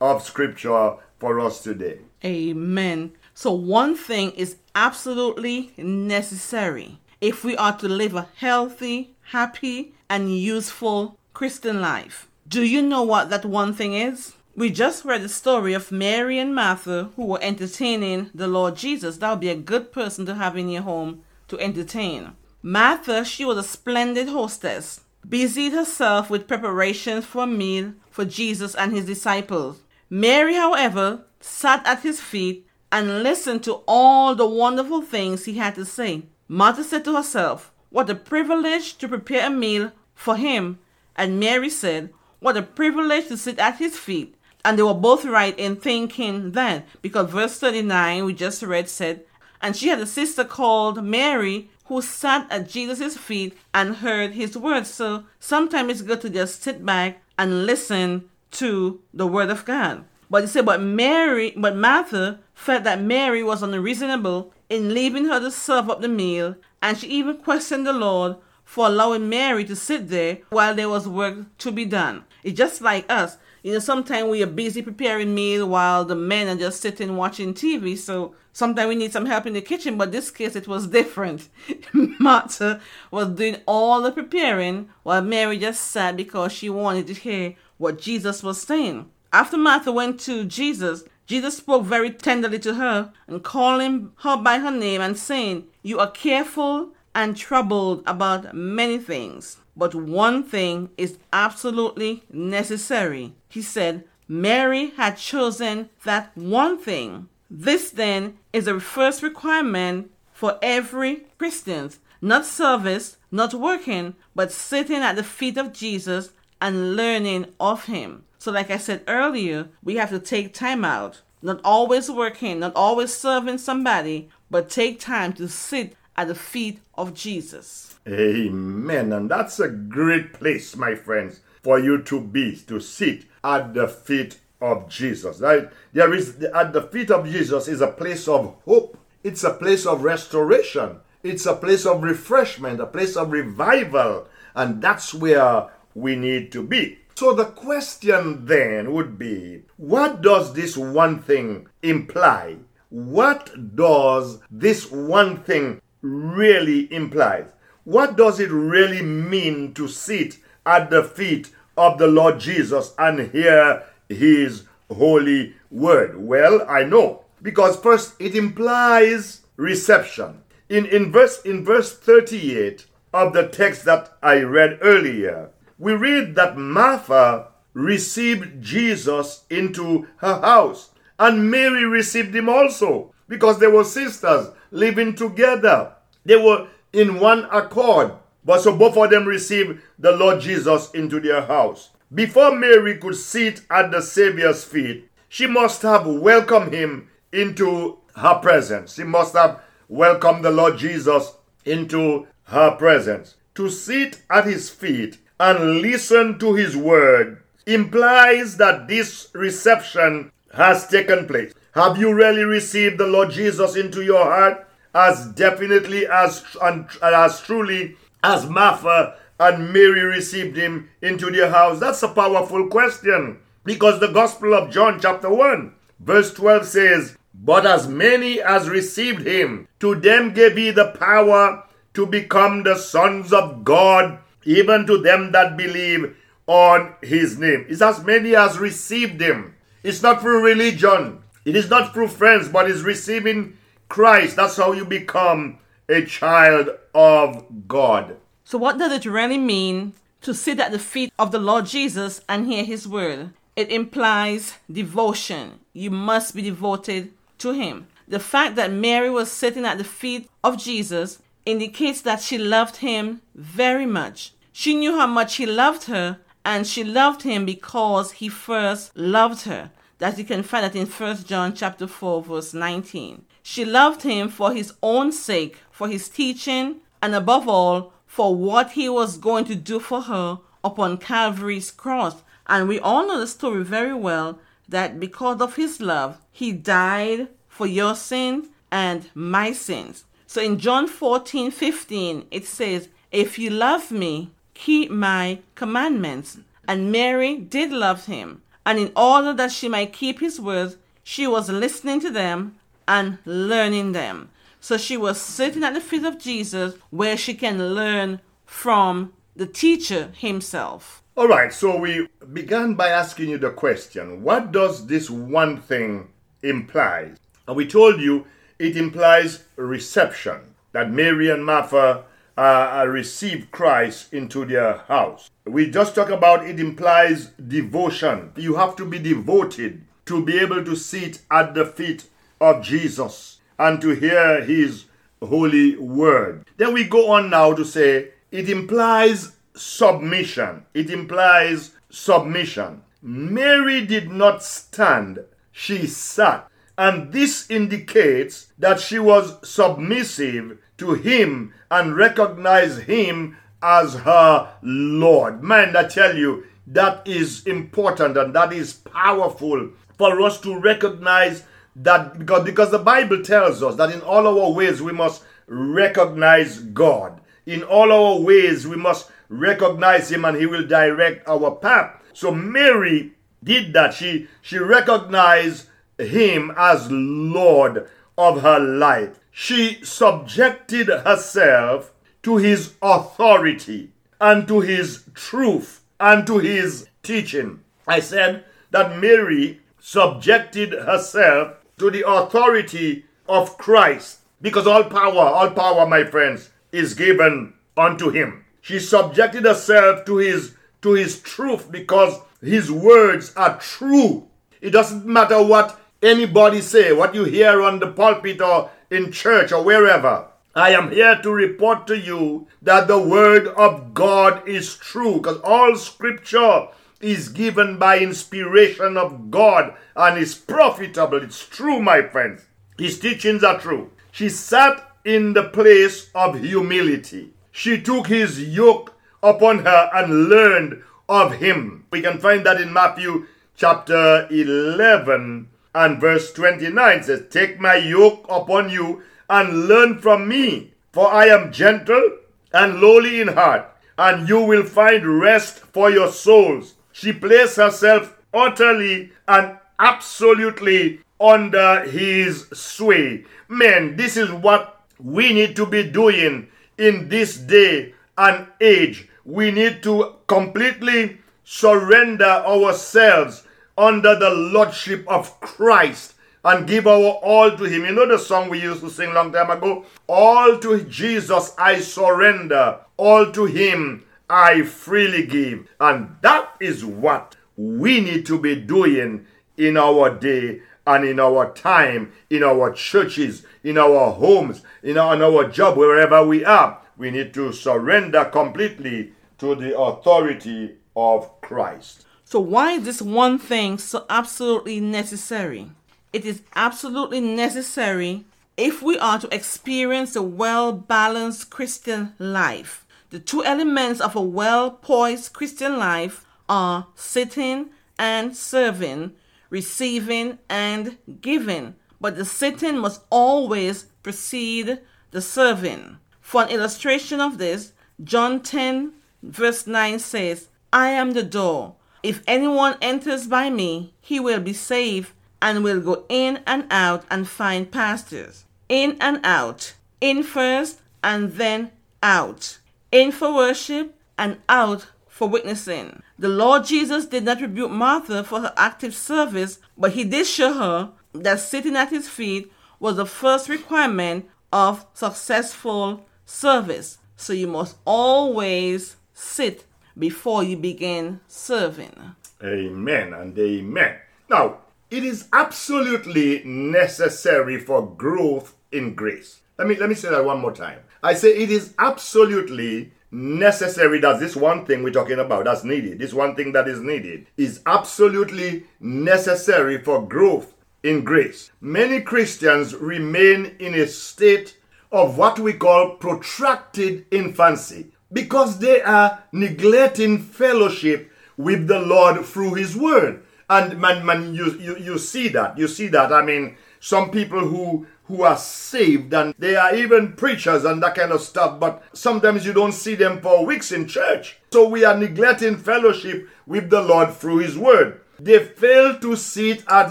of 0.00 0.22
scripture 0.22 0.94
for 1.18 1.40
us 1.40 1.62
today. 1.62 1.98
Amen. 2.24 3.12
So, 3.34 3.52
one 3.52 3.96
thing 3.96 4.30
is 4.32 4.56
absolutely 4.74 5.72
necessary 5.76 6.98
if 7.20 7.44
we 7.44 7.56
are 7.56 7.76
to 7.78 7.88
live 7.88 8.14
a 8.14 8.28
healthy, 8.36 9.14
happy, 9.32 9.94
and 10.08 10.36
useful 10.36 11.18
Christian 11.34 11.80
life. 11.80 12.28
Do 12.48 12.62
you 12.62 12.82
know 12.82 13.02
what 13.02 13.30
that 13.30 13.44
one 13.44 13.74
thing 13.74 13.94
is? 13.94 14.34
We 14.54 14.70
just 14.70 15.04
read 15.04 15.22
the 15.22 15.28
story 15.28 15.74
of 15.74 15.92
Mary 15.92 16.38
and 16.38 16.54
Martha 16.54 17.10
who 17.16 17.26
were 17.26 17.42
entertaining 17.42 18.30
the 18.34 18.48
Lord 18.48 18.76
Jesus. 18.76 19.18
That 19.18 19.30
would 19.30 19.40
be 19.40 19.50
a 19.50 19.54
good 19.54 19.92
person 19.92 20.24
to 20.26 20.34
have 20.34 20.56
in 20.56 20.70
your 20.70 20.82
home 20.82 21.22
to 21.48 21.60
entertain. 21.60 22.32
Martha, 22.62 23.24
she 23.24 23.44
was 23.44 23.58
a 23.58 23.62
splendid 23.62 24.28
hostess, 24.28 25.02
busied 25.28 25.72
herself 25.72 26.30
with 26.30 26.48
preparations 26.48 27.24
for 27.26 27.42
a 27.42 27.46
meal 27.46 27.92
for 28.10 28.24
Jesus 28.24 28.74
and 28.74 28.92
his 28.92 29.04
disciples. 29.04 29.82
Mary, 30.08 30.54
however, 30.54 31.24
sat 31.40 31.86
at 31.86 32.02
his 32.02 32.20
feet 32.20 32.66
and 32.92 33.22
listened 33.22 33.62
to 33.64 33.82
all 33.86 34.34
the 34.34 34.46
wonderful 34.46 35.02
things 35.02 35.44
he 35.44 35.54
had 35.54 35.74
to 35.74 35.84
say. 35.84 36.22
Martha 36.48 36.84
said 36.84 37.04
to 37.04 37.16
herself, 37.16 37.72
What 37.90 38.10
a 38.10 38.14
privilege 38.14 38.98
to 38.98 39.08
prepare 39.08 39.46
a 39.46 39.50
meal 39.50 39.92
for 40.14 40.36
him. 40.36 40.78
And 41.16 41.40
Mary 41.40 41.70
said, 41.70 42.10
what 42.38 42.56
a 42.56 42.62
privilege 42.62 43.28
to 43.28 43.36
sit 43.36 43.58
at 43.58 43.78
his 43.78 43.98
feet. 43.98 44.34
And 44.64 44.78
they 44.78 44.82
were 44.82 44.94
both 44.94 45.24
right 45.24 45.58
in 45.58 45.76
thinking 45.76 46.52
then, 46.52 46.84
because 47.00 47.30
verse 47.30 47.58
39 47.58 48.24
we 48.24 48.34
just 48.34 48.62
read 48.62 48.88
said, 48.88 49.24
And 49.60 49.76
she 49.76 49.88
had 49.88 50.00
a 50.00 50.06
sister 50.06 50.44
called 50.44 51.04
Mary 51.04 51.70
who 51.86 52.02
sat 52.02 52.50
at 52.50 52.68
Jesus' 52.68 53.16
feet 53.16 53.56
and 53.72 53.96
heard 53.96 54.32
his 54.32 54.56
words. 54.56 54.90
So 54.90 55.24
sometimes 55.38 55.90
it's 55.90 56.02
good 56.02 56.20
to 56.22 56.30
just 56.30 56.62
sit 56.62 56.84
back 56.84 57.22
and 57.38 57.64
listen 57.64 58.28
to 58.52 59.00
the 59.12 59.26
word 59.26 59.50
of 59.50 59.64
God. 59.64 60.04
But 60.28 60.42
he 60.42 60.48
said, 60.48 60.66
but 60.66 60.80
Mary, 60.80 61.52
but 61.56 61.76
Martha 61.76 62.40
felt 62.54 62.84
that 62.84 63.00
Mary 63.00 63.42
was 63.42 63.62
unreasonable 63.62 64.52
in 64.68 64.92
leaving 64.92 65.26
her 65.26 65.38
to 65.38 65.50
serve 65.50 65.88
up 65.88 66.00
the 66.00 66.08
meal, 66.08 66.56
and 66.82 66.98
she 66.98 67.06
even 67.08 67.36
questioned 67.36 67.86
the 67.86 67.92
Lord 67.92 68.36
for 68.64 68.86
allowing 68.86 69.28
Mary 69.28 69.64
to 69.64 69.76
sit 69.76 70.08
there 70.08 70.38
while 70.50 70.74
there 70.74 70.88
was 70.88 71.08
work 71.08 71.56
to 71.58 71.70
be 71.70 71.84
done. 71.84 72.24
It's 72.42 72.58
just 72.58 72.80
like 72.80 73.10
us. 73.10 73.38
You 73.62 73.72
know, 73.72 73.78
sometimes 73.78 74.28
we 74.28 74.42
are 74.42 74.46
busy 74.46 74.82
preparing 74.82 75.34
meal 75.34 75.68
while 75.68 76.04
the 76.04 76.14
men 76.16 76.48
are 76.48 76.60
just 76.60 76.80
sitting 76.80 77.16
watching 77.16 77.54
TV. 77.54 77.96
So 77.96 78.34
sometimes 78.52 78.88
we 78.88 78.96
need 78.96 79.12
some 79.12 79.26
help 79.26 79.46
in 79.46 79.54
the 79.54 79.60
kitchen, 79.60 79.96
but 79.96 80.12
this 80.12 80.30
case 80.30 80.56
it 80.56 80.68
was 80.68 80.86
different. 80.88 81.48
Martha 81.92 82.80
was 83.10 83.28
doing 83.30 83.56
all 83.66 84.02
the 84.02 84.12
preparing 84.12 84.88
while 85.04 85.22
Mary 85.22 85.58
just 85.58 85.90
sat 85.90 86.16
because 86.16 86.52
she 86.52 86.68
wanted 86.68 87.06
to 87.06 87.14
hear 87.14 87.54
what 87.78 88.00
Jesus 88.00 88.42
was 88.42 88.60
saying. 88.60 89.10
After 89.32 89.56
Martha 89.56 89.92
went 89.92 90.20
to 90.20 90.44
Jesus, 90.44 91.04
Jesus 91.26 91.56
spoke 91.56 91.84
very 91.84 92.10
tenderly 92.10 92.58
to 92.60 92.74
her 92.74 93.12
and 93.26 93.42
calling 93.42 94.12
her 94.18 94.36
by 94.36 94.58
her 94.60 94.70
name 94.70 95.00
and 95.00 95.18
saying, 95.18 95.66
You 95.82 95.98
are 95.98 96.10
careful 96.10 96.90
and 97.14 97.36
troubled 97.36 98.02
about 98.06 98.54
many 98.54 98.98
things, 98.98 99.58
but 99.76 99.94
one 99.94 100.44
thing 100.44 100.90
is 100.96 101.18
absolutely 101.32 102.22
necessary. 102.30 103.34
He 103.48 103.62
said, 103.62 104.04
Mary 104.28 104.90
had 104.96 105.16
chosen 105.16 105.90
that 106.04 106.36
one 106.36 106.78
thing. 106.78 107.28
This 107.50 107.90
then 107.90 108.38
is 108.52 108.66
a 108.66 108.80
first 108.80 109.22
requirement 109.22 110.10
for 110.32 110.58
every 110.62 111.26
Christian. 111.38 111.90
Not 112.20 112.44
service, 112.44 113.18
not 113.30 113.54
working, 113.54 114.14
but 114.34 114.50
sitting 114.50 114.96
at 115.02 115.16
the 115.16 115.22
feet 115.22 115.56
of 115.56 115.72
Jesus 115.72 116.30
and 116.60 116.96
learning 116.96 117.46
of 117.60 117.84
him. 117.84 118.24
So, 118.38 118.52
like 118.52 118.70
I 118.70 118.76
said 118.76 119.02
earlier, 119.08 119.68
we 119.82 119.96
have 119.96 120.10
to 120.10 120.18
take 120.18 120.54
time 120.54 120.84
out. 120.84 121.22
Not 121.42 121.60
always 121.64 122.10
working, 122.10 122.60
not 122.60 122.72
always 122.74 123.12
serving 123.12 123.58
somebody, 123.58 124.30
but 124.50 124.70
take 124.70 125.00
time 125.00 125.32
to 125.34 125.48
sit 125.48 125.94
at 126.16 126.28
the 126.28 126.34
feet 126.34 126.80
of 126.94 127.14
Jesus. 127.14 127.98
Amen. 128.08 129.12
And 129.12 129.30
that's 129.30 129.60
a 129.60 129.68
great 129.68 130.32
place, 130.32 130.76
my 130.76 130.94
friends, 130.94 131.40
for 131.62 131.78
you 131.78 132.02
to 132.02 132.20
be, 132.20 132.56
to 132.68 132.80
sit 132.80 133.24
at 133.44 133.74
the 133.74 133.88
feet 133.88 134.38
of 134.60 134.88
Jesus. 134.88 135.40
Right? 135.40 135.68
There 135.92 136.14
is 136.14 136.42
at 136.54 136.72
the 136.72 136.82
feet 136.82 137.10
of 137.10 137.26
Jesus 137.26 137.68
is 137.68 137.80
a 137.80 137.88
place 137.88 138.28
of 138.28 138.56
hope. 138.64 138.98
It's 139.22 139.44
a 139.44 139.52
place 139.52 139.86
of 139.86 140.02
restoration. 140.02 141.00
It's 141.22 141.46
a 141.46 141.54
place 141.54 141.84
of 141.84 142.02
refreshment, 142.02 142.80
a 142.80 142.86
place 142.86 143.16
of 143.16 143.32
revival. 143.32 144.28
And 144.54 144.80
that's 144.80 145.12
where 145.12 145.68
we 145.96 146.14
need 146.14 146.52
to 146.52 146.62
be. 146.62 146.98
So 147.16 147.32
the 147.32 147.46
question 147.46 148.44
then 148.44 148.92
would 148.92 149.18
be 149.18 149.62
what 149.78 150.20
does 150.20 150.52
this 150.52 150.76
one 150.76 151.22
thing 151.22 151.66
imply? 151.82 152.56
What 152.90 153.74
does 153.74 154.40
this 154.50 154.92
one 154.92 155.42
thing 155.42 155.80
really 156.02 156.92
imply? 156.92 157.46
What 157.84 158.16
does 158.16 158.38
it 158.38 158.50
really 158.50 159.02
mean 159.02 159.72
to 159.74 159.88
sit 159.88 160.36
at 160.66 160.90
the 160.90 161.02
feet 161.02 161.50
of 161.76 161.98
the 161.98 162.06
Lord 162.06 162.40
Jesus 162.40 162.92
and 162.98 163.30
hear 163.30 163.84
his 164.08 164.64
holy 164.90 165.54
word? 165.70 166.18
Well, 166.18 166.66
I 166.68 166.84
know 166.84 167.24
because 167.40 167.76
first 167.76 168.14
it 168.18 168.34
implies 168.34 169.40
reception. 169.56 170.42
In, 170.68 170.84
in 170.84 171.10
verse 171.10 171.40
in 171.42 171.64
verse 171.64 171.96
38 171.96 172.84
of 173.14 173.32
the 173.32 173.48
text 173.48 173.86
that 173.86 174.12
I 174.22 174.42
read 174.42 174.78
earlier, 174.82 175.50
we 175.78 175.92
read 175.92 176.34
that 176.34 176.56
Martha 176.56 177.48
received 177.74 178.62
Jesus 178.62 179.44
into 179.50 180.06
her 180.18 180.40
house, 180.40 180.90
and 181.18 181.50
Mary 181.50 181.84
received 181.84 182.34
him 182.34 182.48
also 182.48 183.12
because 183.28 183.58
they 183.58 183.66
were 183.66 183.84
sisters 183.84 184.48
living 184.70 185.14
together. 185.14 185.92
They 186.24 186.36
were 186.36 186.68
in 186.92 187.20
one 187.20 187.46
accord. 187.52 188.12
But 188.44 188.60
so 188.60 188.76
both 188.76 188.96
of 188.96 189.10
them 189.10 189.26
received 189.26 189.80
the 189.98 190.12
Lord 190.12 190.40
Jesus 190.40 190.90
into 190.92 191.20
their 191.20 191.42
house. 191.42 191.90
Before 192.14 192.54
Mary 192.54 192.96
could 192.98 193.16
sit 193.16 193.62
at 193.70 193.90
the 193.90 194.00
Savior's 194.00 194.62
feet, 194.62 195.10
she 195.28 195.46
must 195.46 195.82
have 195.82 196.06
welcomed 196.06 196.72
him 196.72 197.08
into 197.32 197.98
her 198.14 198.36
presence. 198.36 198.94
She 198.94 199.02
must 199.02 199.34
have 199.34 199.60
welcomed 199.88 200.44
the 200.44 200.52
Lord 200.52 200.78
Jesus 200.78 201.32
into 201.64 202.28
her 202.44 202.76
presence. 202.76 203.34
To 203.56 203.68
sit 203.68 204.22
at 204.30 204.44
his 204.46 204.70
feet 204.70 205.18
and 205.38 205.80
listen 205.80 206.38
to 206.38 206.54
his 206.54 206.76
word 206.76 207.42
implies 207.66 208.56
that 208.56 208.88
this 208.88 209.28
reception 209.34 210.32
has 210.54 210.86
taken 210.86 211.26
place. 211.26 211.52
Have 211.74 211.98
you 211.98 212.14
really 212.14 212.44
received 212.44 212.98
the 212.98 213.06
Lord 213.06 213.30
Jesus 213.30 213.76
into 213.76 214.02
your 214.02 214.24
heart? 214.24 214.66
As 214.94 215.26
definitely 215.26 216.06
as 216.06 216.42
and 216.62 216.88
as 217.02 217.40
truly 217.42 217.96
as 218.24 218.48
Martha 218.48 219.16
and 219.38 219.72
Mary 219.72 220.02
received 220.02 220.56
him 220.56 220.88
into 221.02 221.30
their 221.30 221.50
house? 221.50 221.78
That's 221.80 222.02
a 222.02 222.08
powerful 222.08 222.68
question 222.68 223.38
because 223.64 224.00
the 224.00 224.12
Gospel 224.12 224.54
of 224.54 224.70
John, 224.70 225.00
chapter 225.00 225.28
1, 225.28 225.74
verse 226.00 226.32
12 226.32 226.64
says, 226.64 227.18
But 227.34 227.66
as 227.66 227.86
many 227.86 228.40
as 228.40 228.70
received 228.70 229.26
him, 229.26 229.68
to 229.80 229.96
them 229.96 230.32
gave 230.32 230.56
he 230.56 230.70
the 230.70 230.92
power 230.92 231.64
to 231.92 232.06
become 232.06 232.62
the 232.62 232.76
sons 232.76 233.34
of 233.34 233.64
God 233.64 234.18
even 234.46 234.86
to 234.86 234.98
them 234.98 235.32
that 235.32 235.56
believe 235.56 236.16
on 236.46 236.94
his 237.02 237.38
name. 237.38 237.66
It's 237.68 237.82
as 237.82 238.04
many 238.04 238.34
as 238.34 238.58
received 238.58 239.20
him. 239.20 239.54
It's 239.82 240.02
not 240.02 240.20
through 240.20 240.44
religion, 240.44 241.22
it 241.44 241.54
is 241.54 241.70
not 241.70 241.92
through 241.92 242.08
friends, 242.08 242.48
but 242.48 242.70
it's 242.70 242.82
receiving 242.82 243.56
Christ. 243.88 244.36
That's 244.36 244.56
how 244.56 244.72
you 244.72 244.84
become 244.84 245.58
a 245.88 246.04
child 246.04 246.70
of 246.94 247.44
God. 247.68 248.16
So, 248.44 248.58
what 248.58 248.78
does 248.78 248.92
it 248.92 249.06
really 249.06 249.38
mean 249.38 249.92
to 250.22 250.34
sit 250.34 250.58
at 250.58 250.72
the 250.72 250.78
feet 250.78 251.12
of 251.18 251.30
the 251.30 251.38
Lord 251.38 251.66
Jesus 251.66 252.20
and 252.28 252.46
hear 252.46 252.64
his 252.64 252.88
word? 252.88 253.30
It 253.54 253.70
implies 253.70 254.54
devotion. 254.70 255.60
You 255.72 255.90
must 255.90 256.34
be 256.34 256.42
devoted 256.42 257.12
to 257.38 257.52
him. 257.52 257.86
The 258.08 258.20
fact 258.20 258.54
that 258.56 258.70
Mary 258.70 259.10
was 259.10 259.30
sitting 259.30 259.64
at 259.64 259.78
the 259.78 259.84
feet 259.84 260.28
of 260.44 260.58
Jesus 260.58 261.20
indicates 261.44 262.00
that 262.02 262.20
she 262.20 262.38
loved 262.38 262.76
him 262.76 263.22
very 263.34 263.86
much. 263.86 264.32
She 264.58 264.74
knew 264.74 264.96
how 264.96 265.06
much 265.06 265.34
he 265.34 265.44
loved 265.44 265.84
her, 265.84 266.18
and 266.42 266.66
she 266.66 266.82
loved 266.82 267.24
him 267.24 267.44
because 267.44 268.12
he 268.12 268.30
first 268.30 268.96
loved 268.96 269.42
her. 269.42 269.70
That 269.98 270.16
you 270.16 270.24
can 270.24 270.42
find 270.42 270.64
that 270.64 270.74
in 270.74 270.86
1 270.86 271.24
John 271.24 271.54
chapter 271.54 271.86
4, 271.86 272.22
verse 272.22 272.54
19. 272.54 273.26
She 273.42 273.66
loved 273.66 274.00
him 274.00 274.30
for 274.30 274.54
his 274.54 274.72
own 274.82 275.12
sake, 275.12 275.58
for 275.70 275.88
his 275.88 276.08
teaching, 276.08 276.76
and 277.02 277.14
above 277.14 277.46
all, 277.46 277.92
for 278.06 278.34
what 278.34 278.70
he 278.70 278.88
was 278.88 279.18
going 279.18 279.44
to 279.44 279.54
do 279.54 279.78
for 279.78 280.00
her 280.00 280.38
upon 280.64 280.96
Calvary's 280.96 281.70
cross. 281.70 282.22
And 282.46 282.66
we 282.66 282.80
all 282.80 283.06
know 283.06 283.20
the 283.20 283.26
story 283.26 283.62
very 283.62 283.92
well 283.92 284.38
that 284.70 284.98
because 284.98 285.42
of 285.42 285.56
his 285.56 285.82
love, 285.82 286.16
he 286.32 286.52
died 286.52 287.28
for 287.46 287.66
your 287.66 287.94
sin 287.94 288.48
and 288.72 289.10
my 289.12 289.52
sins. 289.52 290.06
So 290.26 290.40
in 290.40 290.58
John 290.58 290.88
14 290.88 291.50
15, 291.50 292.28
it 292.30 292.46
says, 292.46 292.88
If 293.12 293.38
you 293.38 293.50
love 293.50 293.90
me, 293.90 294.30
keep 294.56 294.90
my 294.90 295.38
commandments. 295.54 296.38
And 296.66 296.90
Mary 296.90 297.36
did 297.36 297.70
love 297.70 298.06
him. 298.06 298.42
And 298.64 298.78
in 298.78 298.90
order 298.96 299.32
that 299.34 299.52
she 299.52 299.68
might 299.68 299.92
keep 299.92 300.18
his 300.18 300.40
words, 300.40 300.76
she 301.04 301.26
was 301.26 301.48
listening 301.48 302.00
to 302.00 302.10
them 302.10 302.56
and 302.88 303.18
learning 303.24 303.92
them. 303.92 304.30
So 304.60 304.76
she 304.76 304.96
was 304.96 305.20
sitting 305.20 305.62
at 305.62 305.74
the 305.74 305.80
feet 305.80 306.04
of 306.04 306.18
Jesus 306.18 306.74
where 306.90 307.16
she 307.16 307.34
can 307.34 307.74
learn 307.74 308.20
from 308.44 309.12
the 309.36 309.46
teacher 309.46 310.10
himself. 310.16 311.02
All 311.16 311.28
right, 311.28 311.52
so 311.52 311.76
we 311.76 312.08
began 312.32 312.74
by 312.74 312.88
asking 312.88 313.30
you 313.30 313.38
the 313.38 313.50
question 313.50 314.22
what 314.22 314.50
does 314.50 314.86
this 314.86 315.08
one 315.08 315.60
thing 315.60 316.08
imply? 316.42 317.12
And 317.46 317.56
we 317.56 317.66
told 317.66 318.00
you 318.00 318.26
it 318.58 318.76
implies 318.76 319.44
reception, 319.56 320.40
that 320.72 320.90
Mary 320.90 321.30
and 321.30 321.44
Martha 321.44 322.04
uh, 322.36 322.84
receive 322.88 323.50
Christ 323.50 324.12
into 324.12 324.44
their 324.44 324.78
house. 324.88 325.30
We 325.44 325.70
just 325.70 325.94
talk 325.94 326.10
about 326.10 326.46
it 326.46 326.60
implies 326.60 327.26
devotion. 327.30 328.32
You 328.36 328.56
have 328.56 328.76
to 328.76 328.84
be 328.84 328.98
devoted 328.98 329.82
to 330.06 330.24
be 330.24 330.38
able 330.38 330.64
to 330.64 330.76
sit 330.76 331.20
at 331.30 331.54
the 331.54 331.64
feet 331.64 332.06
of 332.40 332.62
Jesus 332.62 333.38
and 333.58 333.80
to 333.80 333.90
hear 333.90 334.44
his 334.44 334.84
holy 335.22 335.76
word. 335.76 336.44
Then 336.56 336.74
we 336.74 336.84
go 336.84 337.10
on 337.10 337.30
now 337.30 337.54
to 337.54 337.64
say 337.64 338.10
it 338.30 338.50
implies 338.50 339.32
submission. 339.54 340.66
It 340.74 340.90
implies 340.90 341.72
submission. 341.90 342.82
Mary 343.02 343.86
did 343.86 344.10
not 344.10 344.42
stand, 344.42 345.20
she 345.52 345.86
sat. 345.86 346.48
And 346.78 347.12
this 347.12 347.50
indicates 347.50 348.52
that 348.58 348.80
she 348.80 348.98
was 348.98 349.36
submissive 349.48 350.58
to 350.78 350.94
him 350.94 351.54
and 351.70 351.96
recognized 351.96 352.82
him 352.82 353.36
as 353.62 353.94
her 353.94 354.52
Lord. 354.62 355.42
Man, 355.42 355.74
I 355.74 355.84
tell 355.84 356.16
you, 356.16 356.44
that 356.66 357.06
is 357.06 357.46
important 357.46 358.16
and 358.16 358.34
that 358.34 358.52
is 358.52 358.74
powerful 358.74 359.70
for 359.96 360.20
us 360.22 360.40
to 360.40 360.58
recognize 360.58 361.44
that 361.76 362.18
because, 362.18 362.44
because 362.44 362.70
the 362.70 362.78
Bible 362.78 363.22
tells 363.22 363.62
us 363.62 363.76
that 363.76 363.92
in 363.92 364.00
all 364.00 364.26
our 364.26 364.52
ways 364.52 364.82
we 364.82 364.92
must 364.92 365.22
recognize 365.46 366.58
God. 366.58 367.20
In 367.46 367.62
all 367.62 367.92
our 367.92 368.20
ways 368.20 368.66
we 368.66 368.76
must 368.76 369.10
recognize 369.28 370.10
him 370.10 370.24
and 370.24 370.36
he 370.36 370.46
will 370.46 370.66
direct 370.66 371.28
our 371.28 371.52
path. 371.52 372.02
So 372.12 372.32
Mary 372.32 373.12
did 373.44 373.72
that. 373.74 373.94
She 373.94 374.28
she 374.42 374.58
recognized 374.58 375.66
him 375.98 376.52
as 376.56 376.90
Lord 376.90 377.88
of 378.18 378.42
her 378.42 378.58
life 378.58 379.18
she 379.38 379.84
subjected 379.84 380.88
herself 380.88 381.92
to 382.22 382.38
his 382.38 382.72
authority 382.80 383.90
and 384.18 384.48
to 384.48 384.60
his 384.60 385.04
truth 385.14 385.82
and 386.00 386.26
to 386.26 386.38
his 386.38 386.88
teaching. 387.02 387.60
I 387.86 388.00
said 388.00 388.46
that 388.70 388.98
Mary 388.98 389.60
subjected 389.78 390.72
herself 390.72 391.58
to 391.78 391.90
the 391.90 392.08
authority 392.08 393.04
of 393.28 393.58
Christ 393.58 394.20
Because 394.40 394.66
all 394.66 394.84
power, 394.84 395.20
all 395.20 395.50
power, 395.50 395.86
my 395.86 396.04
friends, 396.04 396.50
is 396.72 396.94
given 396.94 397.54
unto 397.76 398.10
him. 398.10 398.44
She 398.60 398.78
subjected 398.78 399.44
herself 399.44 400.04
to 400.06 400.16
his 400.16 400.54
to 400.82 400.92
his 400.92 401.20
truth 401.20 401.70
because 401.70 402.18
his 402.42 402.70
words 402.70 403.32
are 403.36 403.58
true. 403.58 404.28
It 404.60 404.70
doesn't 404.70 405.06
matter 405.06 405.42
what 405.42 405.78
anybody 406.06 406.60
say, 406.60 406.92
what 406.92 407.14
you 407.14 407.24
hear 407.24 407.62
on 407.62 407.80
the 407.80 407.90
pulpit 407.90 408.40
or 408.40 408.70
in 408.90 409.12
church 409.12 409.52
or 409.52 409.62
wherever. 409.62 410.28
I 410.54 410.70
am 410.70 410.90
here 410.90 411.20
to 411.22 411.30
report 411.30 411.86
to 411.88 411.98
you 411.98 412.46
that 412.62 412.88
the 412.88 412.98
word 412.98 413.48
of 413.48 413.92
God 413.92 414.48
is 414.48 414.76
true 414.76 415.16
because 415.16 415.38
all 415.44 415.76
scripture 415.76 416.68
is 417.00 417.28
given 417.28 417.78
by 417.78 417.98
inspiration 417.98 418.96
of 418.96 419.30
God 419.30 419.74
and 419.94 420.16
is 420.16 420.34
profitable. 420.34 421.22
It's 421.22 421.46
true, 421.46 421.82
my 421.82 422.02
friends. 422.02 422.46
His 422.78 422.98
teachings 422.98 423.44
are 423.44 423.60
true. 423.60 423.90
She 424.12 424.30
sat 424.30 424.82
in 425.04 425.34
the 425.34 425.44
place 425.44 426.08
of 426.14 426.40
humility. 426.40 427.34
She 427.52 427.80
took 427.80 428.06
his 428.06 428.42
yoke 428.42 428.94
upon 429.22 429.58
her 429.60 429.90
and 429.94 430.28
learned 430.28 430.82
of 431.08 431.34
him. 431.34 431.84
We 431.90 432.00
can 432.00 432.18
find 432.18 432.46
that 432.46 432.60
in 432.60 432.72
Matthew 432.72 433.26
chapter 433.56 434.26
11 434.30 435.48
and 435.76 436.00
verse 436.00 436.32
29 436.32 437.02
says, 437.02 437.24
Take 437.30 437.60
my 437.60 437.76
yoke 437.76 438.24
upon 438.30 438.70
you 438.70 439.02
and 439.28 439.68
learn 439.68 439.98
from 439.98 440.26
me, 440.26 440.72
for 440.90 441.12
I 441.12 441.26
am 441.26 441.52
gentle 441.52 442.16
and 442.54 442.80
lowly 442.80 443.20
in 443.20 443.28
heart, 443.28 443.68
and 443.98 444.26
you 444.26 444.40
will 444.40 444.64
find 444.64 445.20
rest 445.20 445.58
for 445.58 445.90
your 445.90 446.10
souls. 446.10 446.76
She 446.92 447.12
placed 447.12 447.56
herself 447.56 448.16
utterly 448.32 449.12
and 449.28 449.58
absolutely 449.78 451.00
under 451.20 451.84
his 451.84 452.46
sway. 452.54 453.26
Men, 453.48 453.96
this 453.96 454.16
is 454.16 454.32
what 454.32 454.80
we 454.98 455.34
need 455.34 455.56
to 455.56 455.66
be 455.66 455.82
doing 455.82 456.48
in 456.78 457.10
this 457.10 457.36
day 457.36 457.92
and 458.16 458.46
age. 458.62 459.08
We 459.26 459.50
need 459.50 459.82
to 459.82 460.14
completely 460.26 461.18
surrender 461.44 462.24
ourselves 462.24 463.45
under 463.76 464.18
the 464.18 464.30
lordship 464.30 465.06
of 465.08 465.40
Christ 465.40 466.14
and 466.44 466.66
give 466.66 466.86
our 466.86 467.18
all 467.22 467.56
to 467.56 467.64
him. 467.64 467.84
You 467.84 467.92
know 467.92 468.06
the 468.06 468.18
song 468.18 468.48
we 468.48 468.62
used 468.62 468.80
to 468.80 468.90
sing 468.90 469.12
long 469.12 469.32
time 469.32 469.50
ago? 469.50 469.84
All 470.06 470.58
to 470.58 470.82
Jesus 470.84 471.54
I 471.58 471.80
surrender, 471.80 472.80
all 472.96 473.32
to 473.32 473.46
him 473.46 474.04
I 474.30 474.62
freely 474.62 475.26
give. 475.26 475.68
And 475.80 476.16
that 476.22 476.50
is 476.60 476.84
what 476.84 477.36
we 477.56 478.00
need 478.00 478.26
to 478.26 478.38
be 478.38 478.54
doing 478.54 479.26
in 479.56 479.76
our 479.76 480.10
day 480.14 480.62
and 480.86 481.04
in 481.04 481.18
our 481.18 481.52
time, 481.52 482.12
in 482.30 482.44
our 482.44 482.72
churches, 482.72 483.44
in 483.64 483.76
our 483.76 484.12
homes, 484.12 484.62
in 484.82 484.96
our, 484.96 485.14
in 485.14 485.22
our 485.22 485.48
job, 485.48 485.76
wherever 485.76 486.24
we 486.24 486.44
are. 486.44 486.80
We 486.96 487.10
need 487.10 487.34
to 487.34 487.52
surrender 487.52 488.24
completely 488.24 489.12
to 489.38 489.54
the 489.54 489.78
authority 489.78 490.76
of 490.94 491.40
Christ. 491.40 492.05
So, 492.28 492.40
why 492.40 492.72
is 492.72 492.82
this 492.82 493.00
one 493.00 493.38
thing 493.38 493.78
so 493.78 494.04
absolutely 494.10 494.80
necessary? 494.80 495.70
It 496.12 496.24
is 496.24 496.42
absolutely 496.56 497.20
necessary 497.20 498.24
if 498.56 498.82
we 498.82 498.98
are 498.98 499.20
to 499.20 499.32
experience 499.32 500.16
a 500.16 500.22
well 500.22 500.72
balanced 500.72 501.50
Christian 501.50 502.14
life. 502.18 502.84
The 503.10 503.20
two 503.20 503.44
elements 503.44 504.00
of 504.00 504.16
a 504.16 504.20
well 504.20 504.72
poised 504.72 505.34
Christian 505.34 505.78
life 505.78 506.26
are 506.48 506.88
sitting 506.96 507.70
and 507.96 508.36
serving, 508.36 509.12
receiving 509.48 510.40
and 510.50 510.98
giving. 511.20 511.76
But 512.00 512.16
the 512.16 512.24
sitting 512.24 512.78
must 512.78 513.02
always 513.08 513.84
precede 514.02 514.80
the 515.12 515.20
serving. 515.20 515.98
For 516.20 516.42
an 516.42 516.48
illustration 516.48 517.20
of 517.20 517.38
this, 517.38 517.72
John 518.02 518.40
10, 518.40 518.94
verse 519.22 519.68
9 519.68 520.00
says, 520.00 520.48
I 520.72 520.88
am 520.88 521.12
the 521.12 521.22
door. 521.22 521.76
If 522.06 522.22
anyone 522.28 522.76
enters 522.80 523.26
by 523.26 523.50
me, 523.50 523.92
he 524.00 524.20
will 524.20 524.38
be 524.38 524.52
saved 524.52 525.10
and 525.42 525.64
will 525.64 525.80
go 525.80 526.04
in 526.08 526.38
and 526.46 526.64
out 526.70 527.04
and 527.10 527.28
find 527.28 527.68
pastures. 527.68 528.44
In 528.68 528.96
and 529.00 529.18
out. 529.24 529.74
In 530.00 530.22
first 530.22 530.82
and 531.02 531.32
then 531.32 531.72
out. 532.04 532.58
In 532.92 533.10
for 533.10 533.34
worship 533.34 533.98
and 534.16 534.38
out 534.48 534.86
for 535.08 535.28
witnessing. 535.28 536.00
The 536.16 536.28
Lord 536.28 536.64
Jesus 536.66 537.06
did 537.06 537.24
not 537.24 537.40
rebuke 537.40 537.72
Martha 537.72 538.22
for 538.22 538.40
her 538.40 538.52
active 538.56 538.94
service, 538.94 539.58
but 539.76 539.94
he 539.94 540.04
did 540.04 540.28
show 540.28 540.54
her 540.54 540.90
that 541.12 541.40
sitting 541.40 541.74
at 541.74 541.90
his 541.90 542.08
feet 542.08 542.52
was 542.78 542.94
the 542.94 543.06
first 543.06 543.48
requirement 543.48 544.28
of 544.52 544.86
successful 544.94 546.06
service. 546.24 546.98
So 547.16 547.32
you 547.32 547.48
must 547.48 547.78
always 547.84 548.94
sit 549.12 549.64
before 549.98 550.42
you 550.42 550.56
begin 550.56 551.20
serving. 551.26 552.14
Amen 552.42 553.14
and 553.14 553.38
amen. 553.38 553.96
Now, 554.28 554.58
it 554.90 555.04
is 555.04 555.28
absolutely 555.32 556.44
necessary 556.44 557.58
for 557.58 557.86
growth 557.86 558.54
in 558.70 558.94
grace. 558.94 559.40
Let 559.58 559.68
me 559.68 559.76
let 559.76 559.88
me 559.88 559.94
say 559.94 560.10
that 560.10 560.24
one 560.24 560.40
more 560.40 560.52
time. 560.52 560.80
I 561.02 561.14
say 561.14 561.34
it 561.36 561.50
is 561.50 561.74
absolutely 561.78 562.92
necessary 563.10 563.98
that 564.00 564.20
this 564.20 564.36
one 564.36 564.66
thing 564.66 564.82
we're 564.82 564.90
talking 564.90 565.18
about 565.18 565.44
that's 565.44 565.64
needed, 565.64 565.98
this 565.98 566.12
one 566.12 566.34
thing 566.34 566.52
that 566.52 566.68
is 566.68 566.80
needed, 566.80 567.26
is 567.36 567.60
absolutely 567.66 568.64
necessary 568.80 569.78
for 569.82 570.06
growth 570.06 570.54
in 570.82 571.04
grace. 571.04 571.50
Many 571.60 572.00
Christians 572.00 572.74
remain 572.74 573.56
in 573.58 573.74
a 573.74 573.86
state 573.86 574.56
of 574.92 575.18
what 575.18 575.38
we 575.38 575.52
call 575.52 575.96
protracted 575.96 577.06
infancy 577.10 577.92
because 578.16 578.60
they 578.60 578.80
are 578.80 579.22
neglecting 579.30 580.18
fellowship 580.18 581.12
with 581.36 581.66
the 581.66 581.78
Lord 581.78 582.24
through 582.24 582.54
His 582.54 582.74
Word. 582.74 583.22
And 583.50 583.78
man, 583.78 584.06
man, 584.06 584.34
you, 584.34 584.58
you, 584.58 584.78
you 584.78 584.98
see 584.98 585.28
that. 585.28 585.58
You 585.58 585.68
see 585.68 585.88
that. 585.88 586.12
I 586.12 586.24
mean, 586.24 586.56
some 586.80 587.10
people 587.10 587.40
who 587.40 587.86
who 588.04 588.22
are 588.22 588.38
saved 588.38 589.12
and 589.12 589.34
they 589.36 589.56
are 589.56 589.74
even 589.74 590.12
preachers 590.12 590.64
and 590.64 590.80
that 590.80 590.94
kind 590.94 591.10
of 591.10 591.20
stuff, 591.20 591.58
but 591.58 591.82
sometimes 591.92 592.46
you 592.46 592.52
don't 592.52 592.72
see 592.72 592.94
them 592.94 593.20
for 593.20 593.44
weeks 593.44 593.72
in 593.72 593.86
church. 593.88 594.38
So 594.52 594.68
we 594.68 594.84
are 594.84 594.96
neglecting 594.96 595.56
fellowship 595.56 596.28
with 596.46 596.70
the 596.70 596.80
Lord 596.80 597.12
through 597.12 597.38
His 597.38 597.58
Word. 597.58 598.00
They 598.18 598.38
fail 598.38 598.98
to 599.00 599.16
sit 599.16 599.64
at 599.68 599.90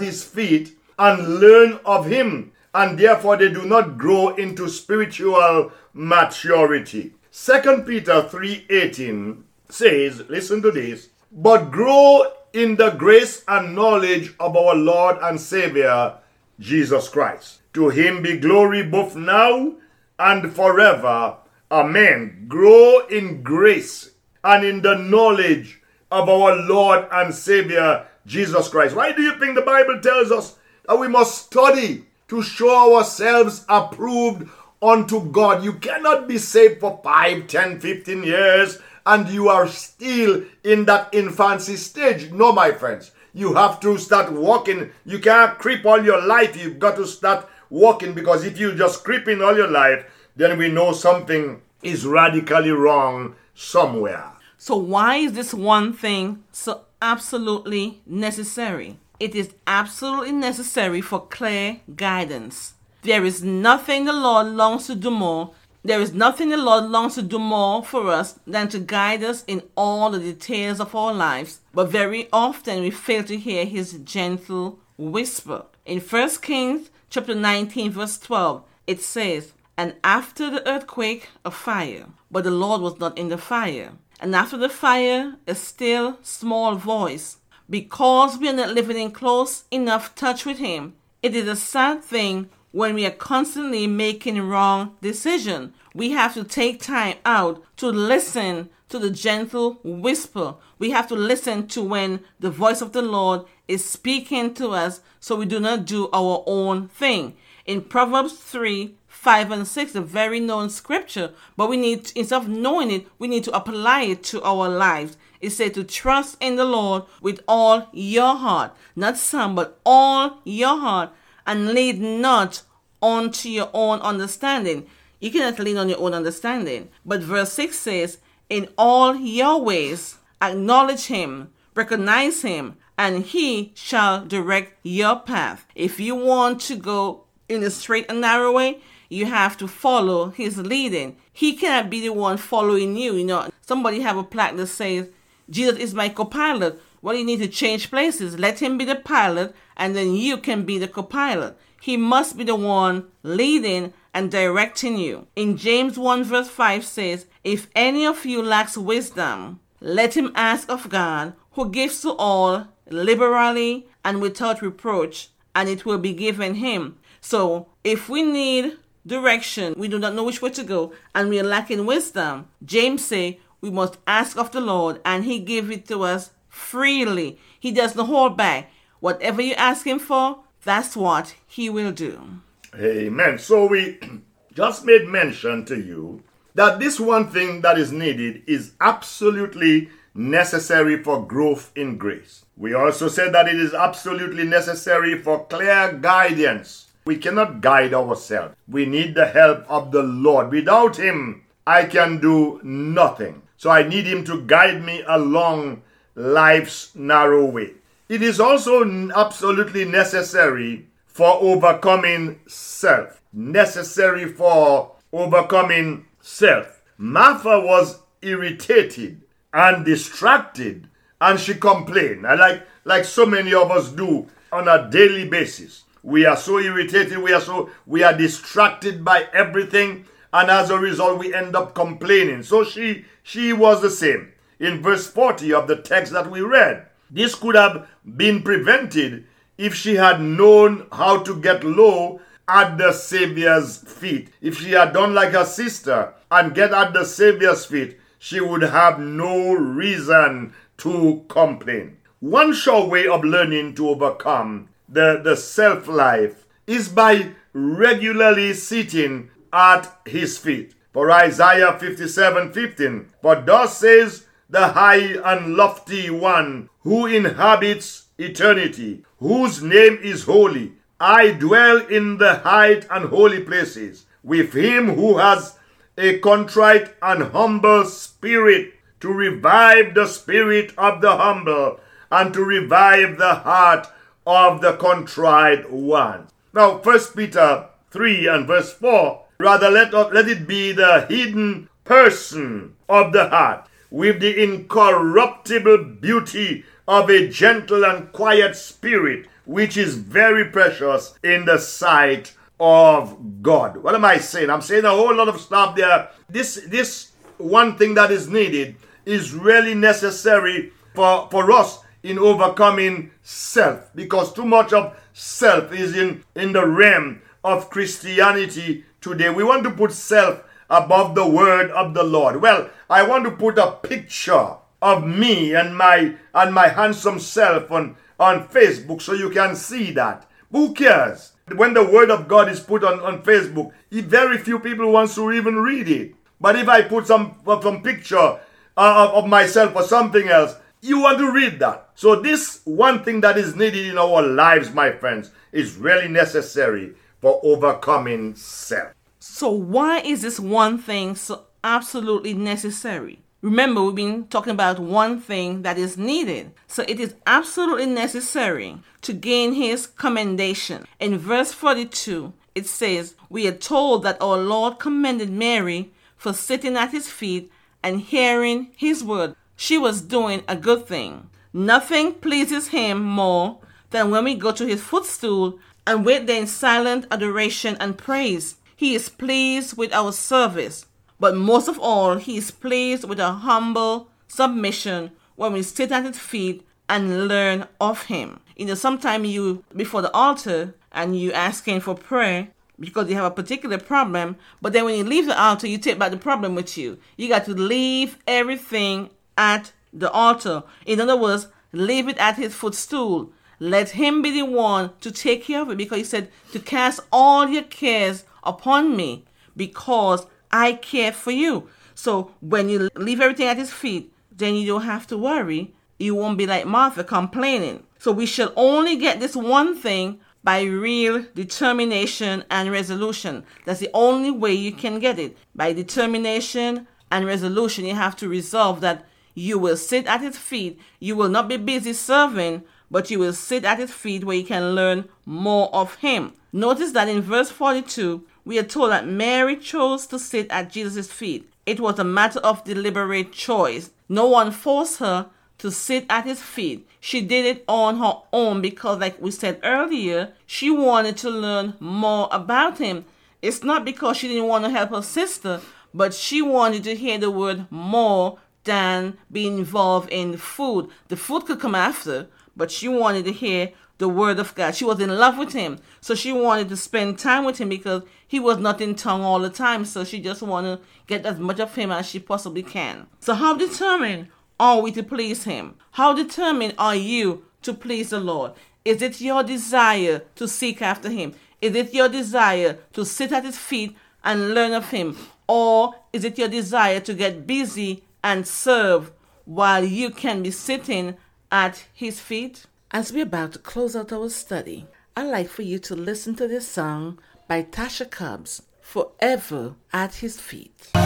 His 0.00 0.24
feet 0.24 0.76
and 0.98 1.40
learn 1.40 1.78
of 1.84 2.06
Him, 2.06 2.52
and 2.74 2.98
therefore 2.98 3.36
they 3.36 3.50
do 3.50 3.66
not 3.66 3.98
grow 3.98 4.34
into 4.34 4.68
spiritual 4.68 5.72
maturity. 5.92 7.12
2 7.38 7.82
Peter 7.86 8.22
3:18 8.22 9.42
says, 9.68 10.24
listen 10.30 10.62
to 10.62 10.70
this, 10.70 11.10
but 11.30 11.70
grow 11.70 12.32
in 12.54 12.76
the 12.76 12.88
grace 12.90 13.44
and 13.46 13.74
knowledge 13.74 14.32
of 14.40 14.56
our 14.56 14.74
Lord 14.74 15.18
and 15.20 15.38
Savior 15.38 16.14
Jesus 16.58 17.10
Christ. 17.10 17.60
To 17.74 17.90
him 17.90 18.22
be 18.22 18.38
glory 18.38 18.82
both 18.82 19.16
now 19.16 19.74
and 20.18 20.50
forever. 20.50 21.36
Amen. 21.70 22.46
Grow 22.48 23.06
in 23.08 23.42
grace 23.42 24.12
and 24.42 24.64
in 24.64 24.80
the 24.80 24.94
knowledge 24.94 25.82
of 26.10 26.30
our 26.30 26.56
Lord 26.56 27.06
and 27.12 27.34
Savior 27.34 28.06
Jesus 28.24 28.68
Christ. 28.68 28.96
Why 28.96 29.12
do 29.12 29.20
you 29.20 29.38
think 29.38 29.56
the 29.56 29.60
Bible 29.60 30.00
tells 30.00 30.32
us 30.32 30.56
that 30.88 30.98
we 30.98 31.06
must 31.06 31.44
study 31.44 32.06
to 32.28 32.42
show 32.42 32.96
ourselves 32.96 33.66
approved 33.68 34.48
unto 34.82 35.30
God. 35.30 35.64
You 35.64 35.74
cannot 35.74 36.28
be 36.28 36.38
saved 36.38 36.80
for 36.80 37.00
5, 37.02 37.46
10, 37.46 37.80
15 37.80 38.22
years 38.22 38.78
and 39.06 39.28
you 39.28 39.48
are 39.48 39.68
still 39.68 40.44
in 40.64 40.84
that 40.86 41.08
infancy 41.12 41.76
stage. 41.76 42.32
No, 42.32 42.52
my 42.52 42.72
friends. 42.72 43.12
You 43.32 43.54
have 43.54 43.80
to 43.80 43.98
start 43.98 44.32
walking. 44.32 44.90
You 45.04 45.18
can't 45.18 45.58
creep 45.58 45.84
all 45.84 46.02
your 46.02 46.24
life. 46.26 46.56
You've 46.56 46.78
got 46.78 46.96
to 46.96 47.06
start 47.06 47.48
walking 47.70 48.14
because 48.14 48.44
if 48.44 48.58
you 48.58 48.74
just 48.74 49.04
creeping 49.04 49.42
all 49.42 49.56
your 49.56 49.70
life, 49.70 50.06
then 50.34 50.58
we 50.58 50.68
know 50.68 50.92
something 50.92 51.60
is 51.82 52.06
radically 52.06 52.70
wrong 52.70 53.36
somewhere. 53.54 54.32
So, 54.58 54.76
why 54.76 55.16
is 55.16 55.32
this 55.32 55.52
one 55.52 55.92
thing 55.92 56.44
so 56.50 56.82
absolutely 57.00 58.00
necessary? 58.06 58.98
It 59.20 59.34
is 59.34 59.54
absolutely 59.66 60.32
necessary 60.32 61.00
for 61.00 61.26
clear 61.26 61.80
guidance. 61.94 62.74
There 63.06 63.24
is 63.24 63.40
nothing 63.40 64.04
the 64.04 64.12
Lord 64.12 64.48
longs 64.48 64.88
to 64.88 64.96
do 64.96 65.12
more. 65.12 65.52
There 65.84 66.00
is 66.00 66.12
nothing 66.12 66.48
the 66.48 66.56
Lord 66.56 66.86
longs 66.90 67.14
to 67.14 67.22
do 67.22 67.38
more 67.38 67.84
for 67.84 68.10
us 68.10 68.40
than 68.44 68.68
to 68.70 68.80
guide 68.80 69.22
us 69.22 69.44
in 69.46 69.62
all 69.76 70.10
the 70.10 70.18
details 70.18 70.80
of 70.80 70.92
our 70.92 71.14
lives. 71.14 71.60
But 71.72 71.88
very 71.88 72.28
often 72.32 72.80
we 72.80 72.90
fail 72.90 73.22
to 73.22 73.36
hear 73.36 73.64
his 73.64 73.92
gentle 74.02 74.80
whisper. 74.98 75.66
In 75.84 76.00
1 76.00 76.30
Kings 76.42 76.90
chapter 77.08 77.36
19 77.36 77.92
verse 77.92 78.18
12, 78.18 78.64
it 78.88 79.00
says, 79.00 79.52
And 79.76 79.94
after 80.02 80.50
the 80.50 80.68
earthquake, 80.68 81.28
a 81.44 81.52
fire. 81.52 82.06
But 82.28 82.42
the 82.42 82.50
Lord 82.50 82.80
was 82.80 82.98
not 82.98 83.16
in 83.16 83.28
the 83.28 83.38
fire. 83.38 83.92
And 84.18 84.34
after 84.34 84.56
the 84.56 84.68
fire, 84.68 85.36
a 85.46 85.54
still 85.54 86.18
small 86.22 86.74
voice. 86.74 87.36
Because 87.70 88.36
we 88.36 88.48
are 88.48 88.52
not 88.52 88.74
living 88.74 88.98
in 88.98 89.12
close 89.12 89.62
enough 89.70 90.16
touch 90.16 90.44
with 90.44 90.58
him, 90.58 90.94
it 91.22 91.36
is 91.36 91.46
a 91.46 91.54
sad 91.54 92.02
thing 92.02 92.50
when 92.76 92.94
we 92.94 93.06
are 93.06 93.10
constantly 93.10 93.86
making 93.86 94.38
wrong 94.38 94.94
decisions. 95.00 95.72
We 95.94 96.10
have 96.10 96.34
to 96.34 96.44
take 96.44 96.78
time 96.82 97.16
out 97.24 97.64
to 97.78 97.88
listen 97.88 98.68
to 98.90 98.98
the 98.98 99.08
gentle 99.08 99.80
whisper. 99.82 100.56
We 100.78 100.90
have 100.90 101.08
to 101.08 101.14
listen 101.14 101.68
to 101.68 101.82
when 101.82 102.20
the 102.38 102.50
voice 102.50 102.82
of 102.82 102.92
the 102.92 103.00
Lord 103.00 103.46
is 103.66 103.82
speaking 103.82 104.52
to 104.54 104.72
us 104.72 105.00
so 105.20 105.36
we 105.36 105.46
do 105.46 105.58
not 105.58 105.86
do 105.86 106.10
our 106.12 106.44
own 106.46 106.88
thing. 106.88 107.38
In 107.64 107.80
Proverbs 107.80 108.34
3 108.34 108.94
5 109.08 109.50
and 109.52 109.66
6, 109.66 109.94
a 109.94 110.02
very 110.02 110.38
known 110.38 110.68
scripture, 110.68 111.32
but 111.56 111.70
we 111.70 111.78
need, 111.78 112.12
instead 112.14 112.42
of 112.42 112.48
knowing 112.48 112.90
it, 112.90 113.06
we 113.18 113.26
need 113.26 113.44
to 113.44 113.56
apply 113.56 114.02
it 114.02 114.22
to 114.24 114.42
our 114.42 114.68
lives. 114.68 115.16
It 115.40 115.50
said 115.50 115.72
to 115.74 115.82
trust 115.82 116.36
in 116.40 116.56
the 116.56 116.66
Lord 116.66 117.04
with 117.22 117.40
all 117.48 117.88
your 117.94 118.36
heart, 118.36 118.76
not 118.94 119.16
some, 119.16 119.54
but 119.54 119.80
all 119.86 120.42
your 120.44 120.78
heart, 120.78 121.12
and 121.46 121.68
lead 121.68 122.00
not 122.00 122.62
onto 123.00 123.48
your 123.48 123.70
own 123.72 124.00
understanding. 124.00 124.86
You 125.20 125.30
cannot 125.30 125.58
lean 125.58 125.78
on 125.78 125.88
your 125.88 126.00
own 126.00 126.14
understanding. 126.14 126.88
But 127.04 127.20
verse 127.20 127.52
6 127.52 127.78
says, 127.78 128.18
In 128.48 128.68
all 128.76 129.14
your 129.14 129.62
ways, 129.62 130.16
acknowledge 130.42 131.06
him, 131.06 131.52
recognize 131.74 132.42
him, 132.42 132.76
and 132.98 133.24
he 133.24 133.72
shall 133.74 134.24
direct 134.24 134.78
your 134.82 135.16
path. 135.16 135.66
If 135.74 136.00
you 136.00 136.14
want 136.14 136.60
to 136.62 136.76
go 136.76 137.24
in 137.48 137.62
a 137.62 137.70
straight 137.70 138.06
and 138.08 138.20
narrow 138.20 138.52
way, 138.52 138.80
you 139.08 139.26
have 139.26 139.56
to 139.58 139.68
follow 139.68 140.30
his 140.30 140.58
leading. 140.58 141.16
He 141.32 141.54
cannot 141.54 141.90
be 141.90 142.00
the 142.00 142.12
one 142.12 142.38
following 142.38 142.96
you. 142.96 143.14
You 143.14 143.24
know, 143.24 143.48
somebody 143.60 144.00
have 144.00 144.16
a 144.16 144.24
plaque 144.24 144.56
that 144.56 144.66
says, 144.66 145.08
Jesus 145.48 145.78
is 145.78 145.94
my 145.94 146.08
co-pilot. 146.08 146.80
Well, 147.06 147.14
you 147.14 147.24
need 147.24 147.38
to 147.38 147.46
change 147.46 147.88
places. 147.88 148.36
Let 148.36 148.60
him 148.60 148.76
be 148.76 148.84
the 148.84 148.96
pilot, 148.96 149.54
and 149.76 149.94
then 149.94 150.16
you 150.16 150.38
can 150.38 150.64
be 150.64 150.76
the 150.76 150.88
co-pilot. 150.88 151.56
He 151.80 151.96
must 151.96 152.36
be 152.36 152.42
the 152.42 152.56
one 152.56 153.04
leading 153.22 153.92
and 154.12 154.28
directing 154.28 154.96
you. 154.96 155.28
In 155.36 155.56
James 155.56 155.96
1 155.96 156.24
verse 156.24 156.48
5 156.48 156.84
says, 156.84 157.26
If 157.44 157.68
any 157.76 158.04
of 158.04 158.26
you 158.26 158.42
lacks 158.42 158.76
wisdom, 158.76 159.60
let 159.80 160.16
him 160.16 160.32
ask 160.34 160.68
of 160.68 160.88
God, 160.88 161.34
who 161.52 161.70
gives 161.70 162.00
to 162.00 162.10
all 162.10 162.66
liberally 162.90 163.86
and 164.04 164.20
without 164.20 164.60
reproach, 164.60 165.28
and 165.54 165.68
it 165.68 165.86
will 165.86 165.98
be 165.98 166.12
given 166.12 166.56
him. 166.56 166.98
So, 167.20 167.68
if 167.84 168.08
we 168.08 168.24
need 168.24 168.78
direction, 169.06 169.74
we 169.76 169.86
do 169.86 170.00
not 170.00 170.14
know 170.14 170.24
which 170.24 170.42
way 170.42 170.50
to 170.50 170.64
go, 170.64 170.92
and 171.14 171.28
we 171.28 171.38
are 171.38 171.44
lacking 171.44 171.86
wisdom, 171.86 172.48
James 172.64 173.04
say 173.04 173.38
we 173.60 173.70
must 173.70 173.98
ask 174.08 174.36
of 174.36 174.50
the 174.50 174.60
Lord, 174.60 175.00
and 175.04 175.24
He 175.24 175.38
give 175.38 175.70
it 175.70 175.86
to 175.86 176.02
us 176.02 176.30
freely. 176.56 177.38
He 177.60 177.70
does 177.70 177.94
not 177.94 178.06
hold 178.06 178.36
back. 178.36 178.70
Whatever 179.00 179.42
you 179.42 179.54
ask 179.54 179.86
Him 179.86 179.98
for, 179.98 180.40
that's 180.64 180.96
what 180.96 181.34
He 181.46 181.68
will 181.70 181.92
do. 181.92 182.40
Amen. 182.74 183.38
So 183.38 183.66
we 183.66 183.98
just 184.54 184.84
made 184.84 185.06
mention 185.06 185.64
to 185.66 185.78
you 185.78 186.22
that 186.54 186.80
this 186.80 186.98
one 186.98 187.28
thing 187.28 187.60
that 187.60 187.78
is 187.78 187.92
needed 187.92 188.42
is 188.46 188.72
absolutely 188.80 189.90
necessary 190.14 191.02
for 191.02 191.24
growth 191.24 191.70
in 191.76 191.98
grace. 191.98 192.44
We 192.56 192.72
also 192.72 193.08
said 193.08 193.34
that 193.34 193.48
it 193.48 193.60
is 193.60 193.74
absolutely 193.74 194.44
necessary 194.44 195.18
for 195.18 195.44
clear 195.44 195.92
guidance. 195.92 196.86
We 197.04 197.18
cannot 197.18 197.60
guide 197.60 197.92
ourselves. 197.92 198.56
We 198.66 198.86
need 198.86 199.14
the 199.14 199.26
help 199.26 199.64
of 199.68 199.92
the 199.92 200.02
Lord. 200.02 200.50
Without 200.50 200.96
Him, 200.96 201.44
I 201.66 201.84
can 201.84 202.18
do 202.18 202.60
nothing. 202.64 203.42
So 203.58 203.70
I 203.70 203.86
need 203.86 204.06
Him 204.06 204.24
to 204.24 204.42
guide 204.42 204.82
me 204.82 205.04
along 205.06 205.82
life's 206.16 206.94
narrow 206.96 207.44
way. 207.44 207.74
It 208.08 208.22
is 208.22 208.40
also 208.40 208.82
absolutely 209.14 209.84
necessary 209.84 210.86
for 211.06 211.38
overcoming 211.40 212.40
self. 212.46 213.20
Necessary 213.32 214.26
for 214.26 214.92
overcoming 215.12 216.06
self. 216.20 216.82
Martha 216.98 217.60
was 217.60 218.00
irritated 218.22 219.20
and 219.52 219.84
distracted 219.84 220.88
and 221.20 221.38
she 221.38 221.54
complained. 221.54 222.26
And 222.26 222.40
like 222.40 222.66
like 222.84 223.04
so 223.04 223.26
many 223.26 223.52
of 223.52 223.70
us 223.70 223.90
do 223.90 224.26
on 224.52 224.68
a 224.68 224.90
daily 224.90 225.28
basis. 225.28 225.84
We 226.02 226.24
are 226.24 226.36
so 226.36 226.58
irritated, 226.58 227.18
we 227.18 227.32
are 227.32 227.40
so 227.40 227.70
we 227.86 228.02
are 228.02 228.16
distracted 228.16 229.04
by 229.04 229.26
everything 229.32 230.06
and 230.32 230.50
as 230.50 230.70
a 230.70 230.78
result 230.78 231.18
we 231.18 231.34
end 231.34 231.56
up 231.56 231.74
complaining. 231.74 232.42
So 232.42 232.64
she 232.64 233.04
she 233.22 233.52
was 233.52 233.82
the 233.82 233.90
same. 233.90 234.32
In 234.58 234.82
verse 234.82 235.06
40 235.06 235.52
of 235.52 235.66
the 235.68 235.76
text 235.76 236.12
that 236.12 236.30
we 236.30 236.40
read, 236.40 236.86
this 237.10 237.34
could 237.34 237.54
have 237.54 237.88
been 238.16 238.42
prevented 238.42 239.26
if 239.58 239.74
she 239.74 239.96
had 239.96 240.20
known 240.20 240.86
how 240.92 241.18
to 241.22 241.40
get 241.40 241.64
low 241.64 242.20
at 242.48 242.78
the 242.78 242.92
Savior's 242.92 243.78
feet. 243.78 244.30
If 244.40 244.58
she 244.58 244.72
had 244.72 244.92
done 244.92 245.14
like 245.14 245.32
her 245.32 245.44
sister 245.44 246.14
and 246.30 246.54
get 246.54 246.72
at 246.72 246.92
the 246.92 247.04
Savior's 247.04 247.64
feet, 247.64 247.98
she 248.18 248.40
would 248.40 248.62
have 248.62 248.98
no 248.98 249.52
reason 249.52 250.54
to 250.78 251.24
complain. 251.28 251.98
One 252.20 252.52
sure 252.52 252.86
way 252.88 253.06
of 253.06 253.24
learning 253.24 253.74
to 253.76 253.90
overcome 253.90 254.68
the, 254.88 255.20
the 255.22 255.36
self 255.36 255.88
life 255.88 256.46
is 256.66 256.88
by 256.88 257.32
regularly 257.52 258.54
sitting 258.54 259.30
at 259.52 260.00
his 260.06 260.38
feet. 260.38 260.74
For 260.92 261.10
Isaiah 261.10 261.78
57 261.78 262.52
15, 262.52 263.10
for 263.20 263.36
thus 263.36 263.78
says 263.78 264.25
the 264.48 264.68
high 264.68 265.16
and 265.32 265.54
lofty 265.54 266.10
one 266.10 266.68
who 266.80 267.06
inhabits 267.06 268.06
eternity, 268.18 269.04
whose 269.18 269.62
name 269.62 269.98
is 270.02 270.24
holy. 270.24 270.72
I 271.00 271.32
dwell 271.32 271.84
in 271.86 272.18
the 272.18 272.36
height 272.36 272.86
and 272.90 273.08
holy 273.08 273.42
places 273.42 274.06
with 274.22 274.54
him 274.54 274.94
who 274.94 275.18
has 275.18 275.58
a 275.98 276.18
contrite 276.18 276.94
and 277.02 277.24
humble 277.32 277.84
spirit 277.84 278.74
to 279.00 279.12
revive 279.12 279.94
the 279.94 280.06
spirit 280.06 280.72
of 280.78 281.00
the 281.00 281.16
humble 281.16 281.80
and 282.10 282.32
to 282.34 282.44
revive 282.44 283.18
the 283.18 283.34
heart 283.34 283.88
of 284.26 284.60
the 284.60 284.74
contrite 284.74 285.70
one. 285.70 286.28
Now, 286.52 286.78
First 286.78 287.16
Peter 287.16 287.68
3 287.90 288.26
and 288.28 288.46
verse 288.46 288.72
4 288.72 289.22
rather 289.38 289.70
let, 289.70 289.92
let 289.92 290.28
it 290.28 290.46
be 290.46 290.72
the 290.72 291.06
hidden 291.08 291.68
person 291.84 292.74
of 292.88 293.12
the 293.12 293.28
heart 293.28 293.68
with 293.90 294.20
the 294.20 294.42
incorruptible 294.42 295.84
beauty 296.00 296.64
of 296.88 297.10
a 297.10 297.28
gentle 297.28 297.84
and 297.84 298.12
quiet 298.12 298.56
spirit, 298.56 299.26
which 299.44 299.76
is 299.76 299.96
very 299.96 300.46
precious 300.46 301.18
in 301.22 301.44
the 301.44 301.58
sight 301.58 302.34
of 302.58 303.42
God. 303.42 303.76
What 303.78 303.94
am 303.94 304.04
I 304.04 304.18
saying? 304.18 304.50
I'm 304.50 304.62
saying 304.62 304.84
a 304.84 304.90
whole 304.90 305.14
lot 305.14 305.28
of 305.28 305.40
stuff 305.40 305.76
there. 305.76 306.08
This 306.28 306.66
this 306.68 307.12
one 307.38 307.76
thing 307.76 307.94
that 307.94 308.10
is 308.10 308.28
needed 308.28 308.76
is 309.04 309.32
really 309.32 309.74
necessary 309.74 310.72
for, 310.94 311.28
for 311.30 311.52
us 311.52 311.80
in 312.02 312.18
overcoming 312.18 313.10
self 313.22 313.90
because 313.94 314.32
too 314.32 314.44
much 314.44 314.72
of 314.72 314.96
self 315.12 315.72
is 315.72 315.96
in, 315.96 316.24
in 316.34 316.52
the 316.52 316.66
realm 316.66 317.20
of 317.44 317.70
Christianity 317.70 318.84
today. 319.00 319.30
We 319.30 319.44
want 319.44 319.64
to 319.64 319.70
put 319.70 319.92
self 319.92 320.42
above 320.68 321.14
the 321.14 321.26
word 321.26 321.70
of 321.70 321.94
the 321.94 322.02
Lord. 322.02 322.40
Well, 322.42 322.70
I 322.88 323.02
want 323.02 323.24
to 323.24 323.30
put 323.30 323.58
a 323.58 323.72
picture 323.72 324.56
of 324.82 325.06
me 325.06 325.54
and 325.54 325.76
my 325.76 326.14
and 326.34 326.54
my 326.54 326.68
handsome 326.68 327.18
self 327.18 327.70
on, 327.70 327.96
on 328.18 328.48
Facebook 328.48 329.02
so 329.02 329.12
you 329.12 329.30
can 329.30 329.56
see 329.56 329.90
that. 329.92 330.28
Who 330.52 330.74
cares? 330.74 331.32
When 331.54 331.74
the 331.74 331.84
word 331.84 332.10
of 332.10 332.28
God 332.28 332.48
is 332.48 332.60
put 332.60 332.82
on, 332.82 333.00
on 333.00 333.22
Facebook, 333.22 333.72
very 333.90 334.38
few 334.38 334.58
people 334.58 334.90
wants 334.90 335.14
to 335.14 335.32
even 335.32 335.56
read 335.56 335.88
it. 335.88 336.14
But 336.40 336.56
if 336.56 336.68
I 336.68 336.82
put 336.82 337.06
some 337.06 337.36
some 337.62 337.82
picture 337.82 338.40
uh, 338.76 339.10
of 339.12 339.26
myself 339.26 339.74
or 339.74 339.82
something 339.82 340.28
else, 340.28 340.56
you 340.82 341.00
want 341.00 341.18
to 341.18 341.32
read 341.32 341.58
that. 341.60 341.90
So 341.94 342.16
this 342.16 342.60
one 342.64 343.02
thing 343.02 343.20
that 343.22 343.38
is 343.38 343.56
needed 343.56 343.86
in 343.86 343.98
our 343.98 344.22
lives, 344.22 344.72
my 344.72 344.92
friends, 344.92 345.30
is 345.52 345.76
really 345.76 346.08
necessary 346.08 346.94
for 347.20 347.40
overcoming 347.42 348.34
self. 348.34 348.92
So 349.28 349.50
why 349.50 349.98
is 349.98 350.22
this 350.22 350.40
one 350.40 350.78
thing 350.78 351.14
so 351.14 351.46
absolutely 351.62 352.32
necessary? 352.32 353.18
Remember, 353.42 353.82
we've 353.82 353.94
been 353.94 354.28
talking 354.28 354.52
about 354.52 354.78
one 354.78 355.20
thing 355.20 355.60
that 355.60 355.76
is 355.76 355.98
needed. 355.98 356.52
So 356.68 356.84
it 356.88 356.98
is 357.00 357.16
absolutely 357.26 357.86
necessary 357.86 358.78
to 359.02 359.12
gain 359.12 359.52
his 359.52 359.88
commendation. 359.88 360.86
In 361.00 361.18
verse 361.18 361.52
42, 361.52 362.32
it 362.54 362.66
says, 362.66 363.14
We 363.28 363.46
are 363.46 363.52
told 363.52 364.04
that 364.04 364.22
our 364.22 364.38
Lord 364.38 364.78
commended 364.78 365.30
Mary 365.30 365.90
for 366.16 366.32
sitting 366.32 366.76
at 366.76 366.92
his 366.92 367.08
feet 367.08 367.52
and 367.82 368.00
hearing 368.00 368.68
his 368.76 369.04
word. 369.04 369.34
She 369.54 369.76
was 369.76 370.00
doing 370.00 370.44
a 370.48 370.56
good 370.56 370.86
thing. 370.86 371.28
Nothing 371.52 372.14
pleases 372.14 372.68
him 372.68 373.02
more 373.02 373.58
than 373.90 374.10
when 374.10 374.24
we 374.24 374.34
go 374.34 374.52
to 374.52 374.66
his 374.66 374.82
footstool 374.82 375.58
and 375.86 376.06
wait 376.06 376.26
there 376.26 376.40
in 376.40 376.46
silent 376.46 377.06
adoration 377.10 377.76
and 377.80 377.98
praise. 377.98 378.56
He 378.76 378.94
is 378.94 379.08
pleased 379.08 379.76
with 379.76 379.92
our 379.94 380.12
service, 380.12 380.86
but 381.18 381.34
most 381.34 381.66
of 381.66 381.78
all, 381.80 382.16
he 382.16 382.36
is 382.36 382.50
pleased 382.50 383.08
with 383.08 383.18
our 383.18 383.32
humble 383.32 384.08
submission 384.28 385.12
when 385.34 385.54
we 385.54 385.62
sit 385.62 385.90
at 385.90 386.04
his 386.04 386.18
feet 386.18 386.62
and 386.88 387.26
learn 387.26 387.66
of 387.80 388.04
him. 388.04 388.40
You 388.54 388.66
know, 388.66 388.74
sometimes 388.74 389.28
you 389.28 389.64
before 389.74 390.02
the 390.02 390.12
altar 390.12 390.74
and 390.92 391.18
you 391.18 391.32
asking 391.32 391.80
for 391.80 391.94
prayer, 391.94 392.48
because 392.78 393.08
you 393.08 393.14
have 393.14 393.24
a 393.24 393.30
particular 393.30 393.78
problem, 393.78 394.36
but 394.60 394.74
then 394.74 394.84
when 394.84 394.96
you 394.96 395.04
leave 395.04 395.26
the 395.26 395.40
altar, 395.40 395.66
you 395.66 395.78
take 395.78 395.98
back 395.98 396.10
the 396.10 396.16
problem 396.18 396.54
with 396.54 396.76
you. 396.76 396.98
You 397.16 397.28
got 397.28 397.46
to 397.46 397.54
leave 397.54 398.18
everything 398.26 399.08
at 399.38 399.72
the 399.92 400.10
altar. 400.10 400.62
In 400.84 401.00
other 401.00 401.16
words, 401.16 401.48
leave 401.72 402.08
it 402.08 402.18
at 402.18 402.36
his 402.36 402.54
footstool. 402.54 403.32
Let 403.58 403.90
him 403.90 404.20
be 404.20 404.30
the 404.30 404.44
one 404.44 404.90
to 405.00 405.10
take 405.10 405.44
care 405.44 405.62
of 405.62 405.70
it 405.70 405.78
because 405.78 405.98
he 405.98 406.04
said 406.04 406.30
to 406.52 406.58
cast 406.60 407.00
all 407.10 407.48
your 407.48 407.62
cares 407.62 408.24
upon 408.46 408.96
me 408.96 409.24
because 409.56 410.26
I 410.50 410.74
care 410.74 411.12
for 411.12 411.30
you. 411.30 411.68
So 411.94 412.32
when 412.40 412.68
you 412.68 412.88
leave 412.94 413.20
everything 413.20 413.48
at 413.48 413.56
his 413.56 413.72
feet, 413.72 414.12
then 414.30 414.54
you 414.54 414.66
don't 414.66 414.82
have 414.82 415.06
to 415.08 415.18
worry. 415.18 415.74
You 415.98 416.14
won't 416.14 416.38
be 416.38 416.46
like 416.46 416.66
Martha 416.66 417.04
complaining. 417.04 417.82
So 417.98 418.12
we 418.12 418.26
shall 418.26 418.52
only 418.54 418.96
get 418.96 419.18
this 419.18 419.34
one 419.34 419.76
thing 419.76 420.20
by 420.44 420.62
real 420.62 421.24
determination 421.34 422.44
and 422.50 422.70
resolution. 422.70 423.44
That's 423.64 423.80
the 423.80 423.90
only 423.94 424.30
way 424.30 424.52
you 424.52 424.72
can 424.72 425.00
get 425.00 425.18
it. 425.18 425.36
By 425.54 425.72
determination 425.72 426.86
and 427.10 427.26
resolution, 427.26 427.84
you 427.84 427.94
have 427.94 428.14
to 428.16 428.28
resolve 428.28 428.80
that 428.82 429.04
you 429.34 429.58
will 429.58 429.76
sit 429.76 430.06
at 430.06 430.20
his 430.20 430.36
feet. 430.36 430.78
You 431.00 431.16
will 431.16 431.28
not 431.28 431.48
be 431.48 431.56
busy 431.56 431.92
serving, 431.94 432.62
but 432.90 433.10
you 433.10 433.18
will 433.18 433.32
sit 433.32 433.64
at 433.64 433.78
his 433.78 433.90
feet 433.90 434.24
where 434.24 434.36
you 434.36 434.44
can 434.44 434.74
learn 434.74 435.08
more 435.24 435.68
of 435.74 435.96
him. 435.96 436.32
Notice 436.52 436.92
that 436.92 437.08
in 437.08 437.22
verse 437.22 437.50
42, 437.50 438.24
we 438.46 438.58
are 438.60 438.62
told 438.62 438.92
that 438.92 439.06
Mary 439.06 439.56
chose 439.56 440.06
to 440.06 440.18
sit 440.20 440.46
at 440.50 440.70
Jesus' 440.70 441.10
feet. 441.10 441.50
It 441.66 441.80
was 441.80 441.98
a 441.98 442.04
matter 442.04 442.38
of 442.38 442.62
deliberate 442.62 443.32
choice. 443.32 443.90
No 444.08 444.28
one 444.28 444.52
forced 444.52 445.00
her 445.00 445.26
to 445.58 445.70
sit 445.72 446.06
at 446.08 446.24
his 446.24 446.40
feet. 446.40 446.88
She 447.00 447.20
did 447.22 447.44
it 447.44 447.64
on 447.66 447.98
her 447.98 448.22
own 448.32 448.62
because, 448.62 449.00
like 449.00 449.20
we 449.20 449.32
said 449.32 449.58
earlier, 449.64 450.32
she 450.46 450.70
wanted 450.70 451.16
to 451.18 451.30
learn 451.30 451.74
more 451.80 452.28
about 452.30 452.78
him. 452.78 453.04
It's 453.42 453.64
not 453.64 453.84
because 453.84 454.16
she 454.16 454.28
didn't 454.28 454.46
want 454.46 454.64
to 454.64 454.70
help 454.70 454.90
her 454.90 455.02
sister, 455.02 455.60
but 455.92 456.14
she 456.14 456.40
wanted 456.40 456.84
to 456.84 456.94
hear 456.94 457.18
the 457.18 457.32
word 457.32 457.66
more 457.68 458.38
than 458.62 459.18
be 459.30 459.48
involved 459.48 460.08
in 460.10 460.36
food. 460.36 460.88
The 461.08 461.16
food 461.16 461.46
could 461.46 461.58
come 461.58 461.74
after, 461.74 462.28
but 462.56 462.70
she 462.70 462.86
wanted 462.86 463.24
to 463.24 463.32
hear 463.32 463.72
the 463.98 464.08
word 464.08 464.38
of 464.38 464.54
God. 464.54 464.74
She 464.74 464.84
was 464.84 465.00
in 465.00 465.08
love 465.16 465.38
with 465.38 465.52
him. 465.52 465.78
So 466.00 466.14
she 466.14 466.32
wanted 466.32 466.68
to 466.68 466.76
spend 466.76 467.18
time 467.18 467.44
with 467.44 467.58
him 467.58 467.68
because 467.68 468.02
he 468.26 468.38
was 468.38 468.58
not 468.58 468.80
in 468.80 468.94
tongue 468.94 469.22
all 469.22 469.38
the 469.38 469.50
time. 469.50 469.84
So 469.84 470.04
she 470.04 470.20
just 470.20 470.42
wanted 470.42 470.76
to 470.76 470.82
get 471.06 471.24
as 471.24 471.38
much 471.38 471.60
of 471.60 471.74
him 471.74 471.90
as 471.90 472.06
she 472.06 472.18
possibly 472.18 472.62
can. 472.62 473.06
So 473.20 473.34
how 473.34 473.56
determined 473.56 474.28
are 474.58 474.80
we 474.80 474.92
to 474.92 475.02
please 475.02 475.44
him? 475.44 475.74
How 475.92 476.12
determined 476.12 476.74
are 476.78 476.96
you 476.96 477.44
to 477.62 477.72
please 477.72 478.10
the 478.10 478.20
Lord? 478.20 478.52
Is 478.84 479.02
it 479.02 479.20
your 479.20 479.42
desire 479.42 480.22
to 480.36 480.46
seek 480.46 480.80
after 480.80 481.10
him? 481.10 481.34
Is 481.60 481.74
it 481.74 481.92
your 481.94 482.08
desire 482.08 482.78
to 482.92 483.04
sit 483.04 483.32
at 483.32 483.44
his 483.44 483.58
feet 483.58 483.96
and 484.22 484.54
learn 484.54 484.72
of 484.72 484.90
him? 484.90 485.16
Or 485.48 485.94
is 486.12 486.24
it 486.24 486.38
your 486.38 486.48
desire 486.48 487.00
to 487.00 487.14
get 487.14 487.46
busy 487.46 488.04
and 488.22 488.46
serve 488.46 489.10
while 489.44 489.84
you 489.84 490.10
can 490.10 490.42
be 490.42 490.50
sitting 490.50 491.16
at 491.50 491.86
his 491.92 492.20
feet? 492.20 492.66
As 492.92 493.12
we're 493.12 493.24
about 493.24 493.52
to 493.54 493.58
close 493.58 493.96
out 493.96 494.12
our 494.12 494.30
study, 494.30 494.86
I'd 495.16 495.24
like 495.24 495.48
for 495.48 495.62
you 495.62 495.80
to 495.80 495.96
listen 495.96 496.36
to 496.36 496.46
this 496.46 496.68
song 496.68 497.18
by 497.48 497.64
Tasha 497.64 498.08
Cobbs, 498.08 498.62
Forever 498.80 499.74
at 499.92 500.14
His 500.16 500.40
Feet. 500.40 500.90
Oh. 500.94 501.02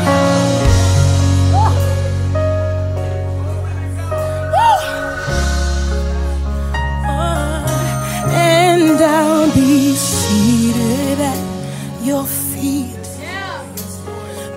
And 8.28 9.00
I'll 9.00 9.54
be 9.54 9.94
seated 9.94 11.18
at 11.18 12.04
your 12.04 12.26
feet 12.26 13.04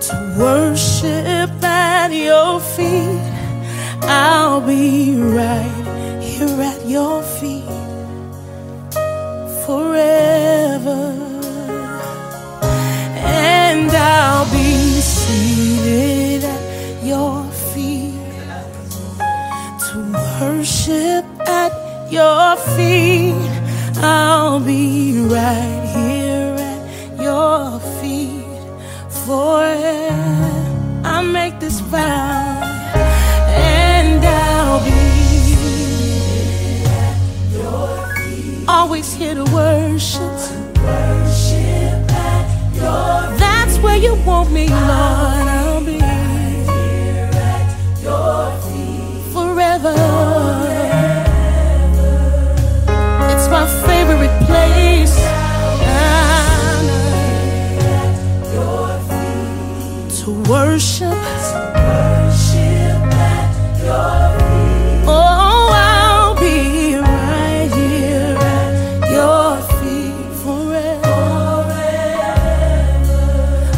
to 0.01 0.35
worship 0.37 1.63
at 1.63 2.11
your 2.11 2.59
feet. 2.59 3.31
I'll 4.01 4.59
be 4.59 5.15
right 5.15 5.82
at 6.49 6.85
your 6.85 7.21
feet 7.23 7.63
forever. 9.65 11.01
And 13.25 13.89
I'll 13.91 14.45
be 14.51 15.01
seated 15.01 16.43
at 16.43 17.03
your 17.03 17.43
feet 17.71 18.13
to 19.85 19.97
worship 20.39 21.25
at 21.47 21.71
your 22.11 22.55
feet. 22.75 23.51
I'll 23.97 24.59
be 24.59 25.19
right 25.37 25.83
here 25.95 26.55
at 26.71 26.81
your 27.21 27.79
feet 27.99 28.43
forever. 29.25 30.51
I 31.05 31.21
make 31.21 31.59
this 31.59 31.79
vow, 31.79 32.32
always 38.93 39.13
here 39.15 39.33
to 39.33 39.43
worship. 39.45 40.21
That's 43.39 43.79
where 43.79 43.97
you 43.97 44.13
want 44.23 44.51
me, 44.51 44.69
Lord. 44.69 45.32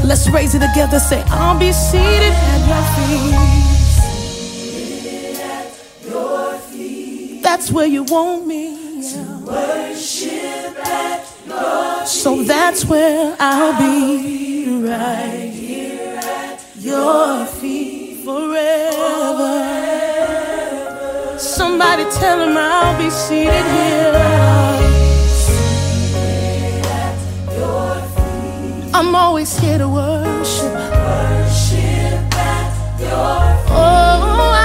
Let's 0.05 0.29
raise 0.29 0.53
it 0.53 0.59
together. 0.59 0.99
Say, 0.99 1.23
I'll 1.29 1.57
be 1.57 1.71
seated 1.71 2.31
at 2.31 2.61
your 6.03 6.57
feet. 6.69 7.41
That's 7.41 7.71
where 7.71 7.87
you 7.87 8.03
want 8.03 8.45
me. 8.45 9.01
So 12.05 12.43
that's 12.43 12.85
where 12.85 13.35
I'll 13.39 13.77
be 13.79 14.87
right 14.87 15.49
here 15.51 16.19
at 16.21 16.63
your 16.77 17.45
feet 17.47 18.23
forever. 18.23 19.63
Somebody 21.39 22.03
tell 22.11 22.47
him 22.47 22.55
I'll 22.55 22.97
be 22.97 23.09
seated 23.09 23.65
here. 23.65 24.34
I'm 28.97 29.13
always 29.13 29.59
here 29.59 29.77
to 29.77 29.89
worship. 29.89 30.71
Oh, 33.67 34.64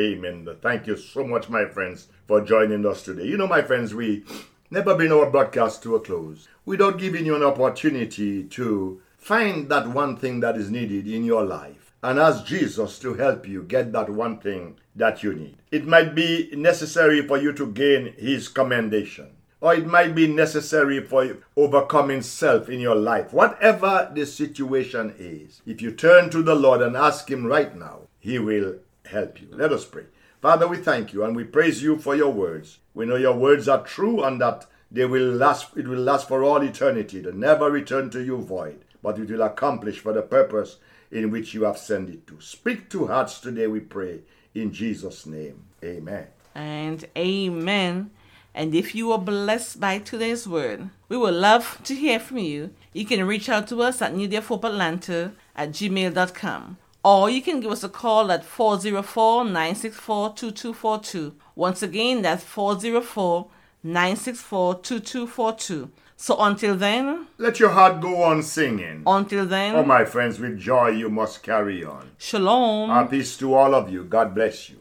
Amen. 0.00 0.48
Thank 0.62 0.86
you 0.86 0.96
so 0.96 1.24
much, 1.24 1.50
my 1.50 1.66
friends, 1.66 2.08
for 2.26 2.40
joining 2.40 2.86
us 2.86 3.02
today. 3.02 3.26
You 3.26 3.36
know, 3.36 3.46
my 3.46 3.60
friends, 3.60 3.94
we 3.94 4.24
never 4.70 4.94
bring 4.94 5.12
our 5.12 5.30
broadcast 5.30 5.82
to 5.82 5.94
a 5.94 6.00
close 6.00 6.48
without 6.64 6.98
giving 6.98 7.26
you 7.26 7.36
an 7.36 7.42
opportunity 7.42 8.44
to 8.44 9.02
find 9.18 9.68
that 9.68 9.88
one 9.88 10.16
thing 10.16 10.40
that 10.40 10.56
is 10.56 10.70
needed 10.70 11.06
in 11.06 11.24
your 11.24 11.44
life 11.44 11.92
and 12.02 12.18
ask 12.18 12.46
Jesus 12.46 12.98
to 13.00 13.12
help 13.12 13.46
you 13.46 13.62
get 13.62 13.92
that 13.92 14.08
one 14.08 14.38
thing 14.38 14.76
that 14.96 15.22
you 15.22 15.34
need. 15.34 15.56
It 15.70 15.86
might 15.86 16.14
be 16.14 16.50
necessary 16.56 17.20
for 17.26 17.36
you 17.36 17.52
to 17.52 17.70
gain 17.70 18.14
His 18.16 18.48
commendation. 18.48 19.36
Or 19.60 19.74
it 19.74 19.86
might 19.86 20.14
be 20.14 20.26
necessary 20.26 21.04
for 21.04 21.36
overcoming 21.58 22.22
self 22.22 22.70
in 22.70 22.80
your 22.80 22.94
life. 22.94 23.34
Whatever 23.34 24.10
the 24.14 24.24
situation 24.24 25.14
is, 25.18 25.60
if 25.66 25.82
you 25.82 25.92
turn 25.92 26.30
to 26.30 26.42
the 26.42 26.54
Lord 26.54 26.80
and 26.80 26.96
ask 26.96 27.30
Him 27.30 27.44
right 27.46 27.76
now, 27.76 28.08
He 28.18 28.38
will 28.38 28.76
help 29.10 29.40
you. 29.40 29.48
Let 29.50 29.72
us 29.72 29.84
pray. 29.84 30.04
Father, 30.40 30.66
we 30.66 30.78
thank 30.78 31.12
you 31.12 31.24
and 31.24 31.36
we 31.36 31.44
praise 31.44 31.82
you 31.82 31.98
for 31.98 32.16
your 32.16 32.32
words. 32.32 32.78
We 32.94 33.04
know 33.04 33.16
your 33.16 33.36
words 33.36 33.68
are 33.68 33.84
true 33.84 34.24
and 34.24 34.40
that 34.40 34.66
they 34.90 35.04
will 35.04 35.32
last 35.32 35.76
it 35.76 35.86
will 35.86 36.00
last 36.00 36.28
for 36.28 36.42
all 36.42 36.62
eternity, 36.62 37.22
to 37.22 37.32
never 37.36 37.70
return 37.70 38.10
to 38.10 38.22
you 38.22 38.38
void, 38.38 38.84
but 39.02 39.18
it 39.18 39.30
will 39.30 39.42
accomplish 39.42 40.00
for 40.00 40.12
the 40.12 40.22
purpose 40.22 40.78
in 41.10 41.30
which 41.30 41.54
you 41.54 41.64
have 41.64 41.78
sent 41.78 42.08
it 42.10 42.26
to. 42.26 42.40
Speak 42.40 42.88
to 42.90 43.06
hearts 43.06 43.38
today, 43.40 43.66
we 43.66 43.80
pray, 43.80 44.20
in 44.54 44.72
Jesus' 44.72 45.26
name. 45.26 45.64
Amen. 45.84 46.26
And 46.54 47.06
amen. 47.16 48.10
And 48.54 48.74
if 48.74 48.94
you 48.94 49.08
were 49.08 49.18
blessed 49.18 49.78
by 49.78 49.98
today's 49.98 50.48
word, 50.48 50.90
we 51.08 51.16
would 51.16 51.34
love 51.34 51.80
to 51.84 51.94
hear 51.94 52.18
from 52.18 52.38
you. 52.38 52.70
You 52.92 53.04
can 53.04 53.24
reach 53.24 53.48
out 53.48 53.68
to 53.68 53.82
us 53.82 54.02
at 54.02 54.14
New 54.14 54.36
of 54.36 54.46
Hope 54.48 54.64
Atlanta 54.64 55.32
at 55.54 55.70
gmail.com. 55.70 56.78
Or 57.02 57.30
you 57.30 57.40
can 57.40 57.60
give 57.60 57.70
us 57.72 57.82
a 57.82 57.88
call 57.88 58.30
at 58.30 58.44
404 58.44 59.44
964 59.44 60.34
2242. 60.34 61.34
Once 61.56 61.82
again, 61.82 62.22
that's 62.22 62.44
404 62.44 63.46
964 63.82 64.74
2242. 64.82 65.90
So 66.16 66.36
until 66.38 66.76
then, 66.76 67.26
Let 67.38 67.58
your 67.58 67.70
heart 67.70 68.02
go 68.02 68.22
on 68.22 68.42
singing. 68.42 69.02
until 69.06 69.46
then, 69.46 69.74
Oh, 69.76 69.82
my 69.84 70.04
friends, 70.04 70.38
with 70.38 70.58
joy 70.58 70.88
you 70.90 71.08
must 71.08 71.42
carry 71.42 71.82
on. 71.82 72.10
shalom. 72.18 72.90
Our 72.90 73.06
peace 73.06 73.38
to 73.38 73.54
all 73.54 73.74
of 73.74 73.90
you. 73.90 74.04
God 74.04 74.34
bless 74.34 74.68
you. 74.68 74.79